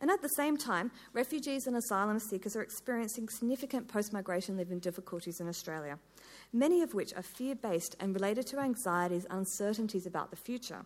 And 0.00 0.12
at 0.12 0.22
the 0.22 0.28
same 0.28 0.56
time, 0.56 0.92
refugees 1.12 1.66
and 1.66 1.76
asylum 1.76 2.20
seekers 2.20 2.54
are 2.54 2.62
experiencing 2.62 3.28
significant 3.28 3.88
post 3.88 4.12
migration 4.12 4.56
living 4.56 4.78
difficulties 4.78 5.40
in 5.40 5.48
Australia, 5.48 5.98
many 6.52 6.80
of 6.80 6.94
which 6.94 7.12
are 7.14 7.22
fear 7.22 7.56
based 7.56 7.96
and 7.98 8.14
related 8.14 8.46
to 8.46 8.60
anxieties, 8.60 9.26
uncertainties 9.28 10.06
about 10.06 10.30
the 10.30 10.36
future. 10.36 10.84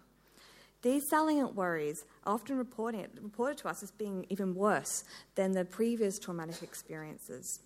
These 0.80 1.08
salient 1.10 1.54
worries 1.54 2.06
are 2.24 2.34
often 2.34 2.56
reported, 2.56 3.10
reported 3.22 3.58
to 3.58 3.68
us 3.68 3.82
as 3.82 3.90
being 3.90 4.24
even 4.30 4.54
worse 4.54 5.04
than 5.34 5.52
the 5.52 5.66
previous 5.66 6.18
traumatic 6.18 6.62
experiences. 6.62 7.60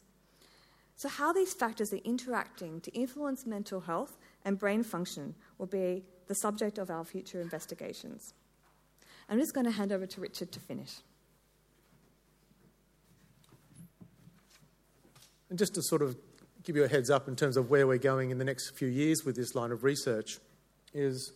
So, 0.99 1.09
how 1.09 1.33
these 1.33 1.55
factors 1.55 1.93
are 1.93 1.99
interacting 1.99 2.81
to 2.81 2.91
influence 2.91 3.47
mental 3.47 3.79
health 3.79 4.19
and 4.45 4.59
brain 4.59 4.83
function 4.83 5.37
will 5.57 5.69
be 5.69 6.03
the 6.27 6.35
subject 6.35 6.77
of 6.77 6.91
our 6.91 7.05
future 7.05 7.41
investigations. 7.41 8.35
I'm 9.29 9.39
just 9.39 9.55
going 9.55 9.67
to 9.67 9.71
hand 9.71 9.93
over 9.93 10.07
to 10.07 10.21
Richard 10.21 10.51
to 10.51 10.59
finish. 10.59 10.97
And 15.49 15.57
just 15.57 15.75
to 15.75 15.83
sort 15.85 16.03
of 16.03 16.17
give 16.65 16.75
you 16.75 16.83
a 16.83 16.89
heads 16.89 17.11
up 17.11 17.29
in 17.29 17.37
terms 17.37 17.57
of 17.57 17.71
where 17.71 17.87
we're 17.87 17.99
going 17.99 18.31
in 18.31 18.39
the 18.39 18.45
next 18.45 18.71
few 18.71 18.89
years 18.89 19.25
with 19.25 19.37
this 19.37 19.55
line 19.55 19.71
of 19.71 19.85
research, 19.85 20.41
is 20.93 21.33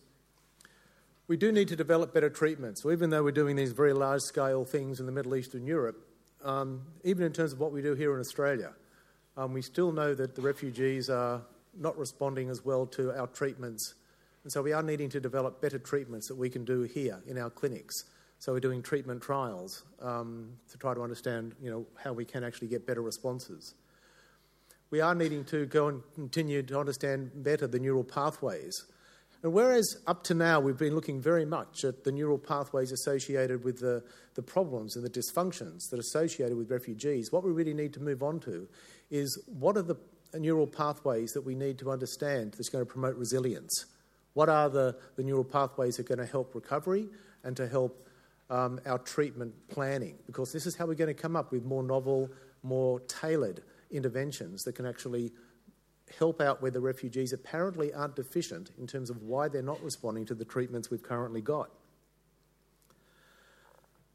we 1.29 1.37
do 1.37 1.53
need 1.53 1.69
to 1.69 1.77
develop 1.77 2.13
better 2.13 2.29
treatments. 2.29 2.83
So 2.83 2.91
even 2.91 3.11
though 3.11 3.23
we're 3.23 3.31
doing 3.31 3.55
these 3.55 3.71
very 3.71 3.93
large 3.93 4.23
scale 4.23 4.65
things 4.65 4.99
in 4.99 5.05
the 5.05 5.13
Middle 5.13 5.37
East 5.37 5.53
and 5.53 5.65
Europe, 5.65 6.05
um, 6.43 6.81
even 7.05 7.25
in 7.25 7.31
terms 7.31 7.53
of 7.53 7.61
what 7.61 7.71
we 7.71 7.81
do 7.81 7.95
here 7.95 8.13
in 8.13 8.19
Australia, 8.19 8.73
um, 9.37 9.53
we 9.53 9.61
still 9.61 9.91
know 9.91 10.13
that 10.13 10.35
the 10.35 10.41
refugees 10.41 11.09
are 11.09 11.41
not 11.77 11.97
responding 11.97 12.49
as 12.49 12.63
well 12.63 12.85
to 12.85 13.11
our 13.17 13.27
treatments. 13.27 13.95
And 14.43 14.51
so 14.51 14.61
we 14.61 14.73
are 14.73 14.83
needing 14.83 15.09
to 15.09 15.19
develop 15.19 15.61
better 15.61 15.79
treatments 15.79 16.27
that 16.27 16.35
we 16.35 16.49
can 16.49 16.65
do 16.65 16.83
here 16.83 17.21
in 17.27 17.37
our 17.37 17.49
clinics. 17.49 18.05
So 18.39 18.51
we're 18.51 18.59
doing 18.59 18.81
treatment 18.81 19.21
trials 19.21 19.83
um, 20.01 20.49
to 20.69 20.77
try 20.77 20.93
to 20.93 21.01
understand, 21.01 21.55
you 21.61 21.71
know, 21.71 21.85
how 21.95 22.13
we 22.13 22.25
can 22.25 22.43
actually 22.43 22.67
get 22.67 22.85
better 22.85 23.01
responses 23.01 23.75
we 24.93 25.01
are 25.01 25.15
needing 25.15 25.43
to 25.43 25.65
go 25.65 25.87
and 25.87 26.03
continue 26.13 26.61
to 26.61 26.79
understand 26.79 27.31
better 27.33 27.65
the 27.65 27.79
neural 27.79 28.03
pathways. 28.03 28.85
And 29.43 29.51
whereas 29.51 29.97
up 30.07 30.23
to 30.23 30.33
now 30.33 30.61
we've 30.61 30.77
been 30.77 30.95
looking 30.95 31.19
very 31.19 31.45
much 31.45 31.83
at 31.83 32.05
the 32.05 32.13
neural 32.13 32.37
pathways 32.37 32.93
associated 32.93 33.65
with 33.65 33.79
the, 33.79 34.01
the 34.35 34.41
problems 34.41 34.95
and 34.95 35.05
the 35.05 35.09
dysfunctions 35.09 35.89
that 35.91 35.97
are 35.97 35.99
associated 35.99 36.57
with 36.57 36.71
refugees, 36.71 37.29
what 37.29 37.43
we 37.43 37.51
really 37.51 37.73
need 37.73 37.93
to 37.93 37.99
move 37.99 38.23
on 38.23 38.39
to 38.41 38.69
is 39.11 39.43
what 39.47 39.75
are 39.75 39.81
the 39.81 39.97
neural 40.33 40.65
pathways 40.65 41.31
that 41.33 41.41
we 41.41 41.55
need 41.55 41.77
to 41.79 41.91
understand 41.91 42.53
that's 42.53 42.69
going 42.69 42.85
to 42.85 42.89
promote 42.89 43.17
resilience? 43.17 43.85
What 44.33 44.47
are 44.47 44.69
the, 44.69 44.95
the 45.17 45.23
neural 45.23 45.43
pathways 45.43 45.97
that 45.97 46.09
are 46.09 46.15
going 46.15 46.25
to 46.25 46.31
help 46.31 46.55
recovery 46.55 47.09
and 47.43 47.55
to 47.57 47.67
help 47.67 48.07
um, 48.49 48.79
our 48.85 48.97
treatment 48.97 49.53
planning? 49.67 50.15
Because 50.25 50.53
this 50.53 50.65
is 50.65 50.77
how 50.77 50.85
we're 50.85 50.95
going 50.95 51.13
to 51.13 51.21
come 51.21 51.35
up 51.35 51.51
with 51.51 51.65
more 51.65 51.83
novel, 51.83 52.31
more 52.63 53.01
tailored 53.01 53.61
interventions 53.91 54.63
that 54.63 54.73
can 54.73 54.85
actually 54.85 55.33
help 56.17 56.41
out 56.41 56.61
where 56.61 56.71
the 56.71 56.79
refugees 56.79 57.33
apparently 57.33 57.93
aren't 57.93 58.15
deficient 58.15 58.71
in 58.77 58.87
terms 58.87 59.09
of 59.09 59.21
why 59.23 59.47
they're 59.47 59.61
not 59.61 59.81
responding 59.83 60.25
to 60.25 60.35
the 60.35 60.45
treatments 60.45 60.89
we've 60.91 61.03
currently 61.03 61.41
got. 61.41 61.69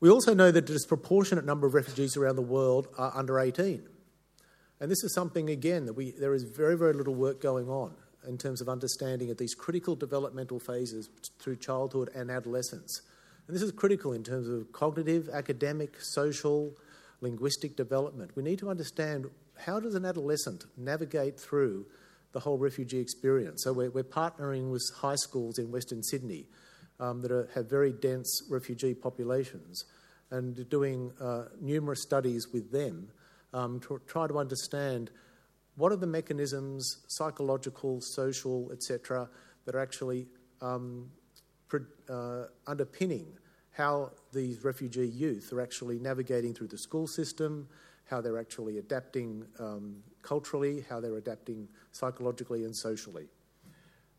We 0.00 0.10
also 0.10 0.32
know 0.32 0.50
that 0.50 0.70
a 0.70 0.72
disproportionate 0.72 1.44
number 1.44 1.66
of 1.66 1.74
refugees 1.74 2.16
around 2.16 2.36
the 2.36 2.42
world 2.42 2.88
are 2.96 3.12
under 3.16 3.40
18. 3.40 3.82
And 4.80 4.90
this 4.90 5.02
is 5.02 5.12
something, 5.12 5.50
again, 5.50 5.86
that 5.86 5.94
we, 5.94 6.12
there 6.12 6.34
is 6.34 6.44
very, 6.44 6.76
very 6.76 6.92
little 6.92 7.14
work 7.14 7.40
going 7.40 7.68
on 7.68 7.94
in 8.26 8.38
terms 8.38 8.60
of 8.60 8.68
understanding 8.68 9.28
at 9.30 9.38
these 9.38 9.54
critical 9.54 9.96
developmental 9.96 10.60
phases 10.60 11.08
through 11.40 11.56
childhood 11.56 12.10
and 12.14 12.30
adolescence. 12.30 13.02
And 13.46 13.56
this 13.56 13.62
is 13.62 13.72
critical 13.72 14.12
in 14.12 14.22
terms 14.22 14.48
of 14.48 14.70
cognitive, 14.72 15.28
academic, 15.30 15.96
social, 16.00 16.74
linguistic 17.20 17.76
development. 17.76 18.32
We 18.36 18.42
need 18.44 18.58
to 18.60 18.70
understand 18.70 19.26
how 19.58 19.80
does 19.80 19.94
an 19.94 20.04
adolescent 20.04 20.64
navigate 20.76 21.38
through 21.38 21.86
the 22.32 22.40
whole 22.40 22.58
refugee 22.58 22.98
experience? 22.98 23.62
So 23.64 23.72
we're, 23.72 23.90
we're 23.90 24.04
partnering 24.04 24.70
with 24.70 24.82
high 24.96 25.16
schools 25.16 25.58
in 25.58 25.70
Western 25.70 26.02
Sydney 26.02 26.46
um, 27.00 27.22
that 27.22 27.32
are, 27.32 27.48
have 27.54 27.68
very 27.68 27.92
dense 27.92 28.42
refugee 28.50 28.94
populations 28.94 29.84
and 30.30 30.68
doing 30.68 31.12
uh, 31.20 31.44
numerous 31.60 32.02
studies 32.02 32.48
with 32.52 32.70
them 32.70 33.08
um, 33.54 33.80
to 33.80 34.00
try 34.06 34.26
to 34.26 34.38
understand 34.38 35.10
what 35.76 35.92
are 35.92 35.96
the 35.96 36.06
mechanisms, 36.06 37.04
psychological, 37.08 38.00
social, 38.00 38.70
etc., 38.72 39.28
that 39.64 39.74
are 39.74 39.80
actually 39.80 40.26
um, 40.60 41.08
pre- 41.68 41.80
uh, 42.08 42.44
underpinning 42.66 43.26
how 43.70 44.10
these 44.32 44.64
refugee 44.64 45.06
youth 45.06 45.52
are 45.52 45.60
actually 45.60 46.00
navigating 46.00 46.52
through 46.52 46.66
the 46.66 46.78
school 46.78 47.06
system, 47.06 47.68
how 48.08 48.20
they're 48.20 48.38
actually 48.38 48.78
adapting 48.78 49.44
um, 49.58 49.96
culturally, 50.22 50.84
how 50.88 51.00
they're 51.00 51.16
adapting 51.16 51.68
psychologically 51.92 52.64
and 52.64 52.74
socially. 52.74 53.26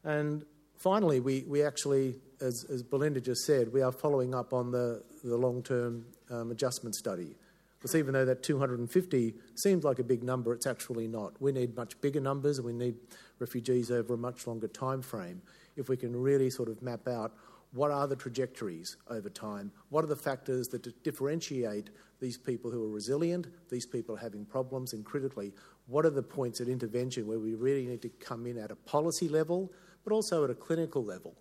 And 0.04 0.46
finally, 0.78 1.20
we, 1.20 1.44
we 1.48 1.64
actually, 1.64 2.16
as, 2.42 2.66
as 2.72 2.84
Belinda 2.84 3.20
just 3.20 3.46
said, 3.46 3.74
we 3.74 3.82
are 3.82 3.92
following 3.92 4.34
up 4.34 4.54
on 4.54 4.72
the, 4.72 5.04
the 5.24 5.36
long 5.36 5.64
term 5.64 6.06
um, 6.30 6.52
adjustment 6.52 6.96
study. 6.96 7.36
Because 7.80 7.96
even 7.96 8.14
though 8.14 8.26
that 8.26 8.44
250 8.44 9.34
seems 9.56 9.84
like 9.86 10.00
a 10.00 10.04
big 10.04 10.22
number, 10.22 10.54
it's 10.54 10.68
actually 10.68 11.08
not. 11.08 11.42
We 11.42 11.54
need 11.54 11.78
much 11.78 12.00
bigger 12.02 12.20
numbers 12.20 12.60
we 12.60 12.74
need 12.74 12.96
refugees 13.40 13.90
over 13.90 14.16
a 14.16 14.18
much 14.18 14.46
longer 14.46 14.68
time 14.68 15.02
frame 15.02 15.42
if 15.78 15.88
we 15.88 15.96
can 15.96 16.16
really 16.16 16.50
sort 16.50 16.68
of 16.68 16.82
map 16.82 17.08
out 17.08 17.34
what 17.72 17.92
are 17.92 18.08
the 18.08 18.16
trajectories 18.16 18.98
over 19.10 19.30
time? 19.30 19.72
What 19.90 20.04
are 20.04 20.08
the 20.08 20.16
factors 20.16 20.68
that 20.70 21.04
differentiate 21.04 21.90
these 22.20 22.38
people 22.38 22.72
who 22.72 22.84
are 22.84 22.90
resilient, 22.90 23.48
these 23.70 23.86
people 23.86 24.16
having 24.16 24.46
problems, 24.46 24.94
and 24.94 25.06
critically, 25.06 25.54
what 25.88 26.06
are 26.06 26.10
the 26.10 26.24
points 26.24 26.60
of 26.60 26.68
intervention 26.68 27.28
where 27.28 27.40
we 27.40 27.56
really 27.56 27.86
need 27.86 28.02
to 28.02 28.10
come 28.10 28.46
in 28.46 28.58
at 28.58 28.72
a 28.72 28.76
policy 28.76 29.30
level, 29.30 29.72
but 30.04 30.14
also 30.14 30.44
at 30.44 30.50
a 30.50 30.56
clinical 30.56 31.04
level 31.04 31.36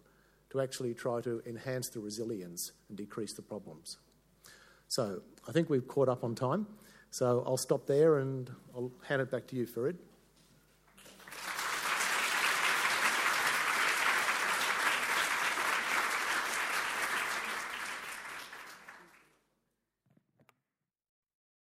to 0.51 0.61
actually 0.61 0.95
try 0.95 1.21
to 1.21 1.43
enhance 1.47 1.89
the 1.89 2.01
resilience 2.01 2.73
and 2.89 2.97
decrease 2.97 3.33
the 3.33 3.43
problems? 3.43 3.99
So 4.89 5.23
I 5.49 5.53
think 5.53 5.69
we've 5.69 5.87
caught 5.87 6.09
up 6.09 6.25
on 6.25 6.35
time. 6.35 6.67
So 7.11 7.43
I'll 7.47 7.57
stop 7.57 7.87
there 7.87 8.19
and 8.19 8.51
I'll 8.75 8.93
hand 9.07 9.23
it 9.23 9.31
back 9.31 9.47
to 9.49 9.57
you, 9.57 9.67
Farid. 9.67 9.99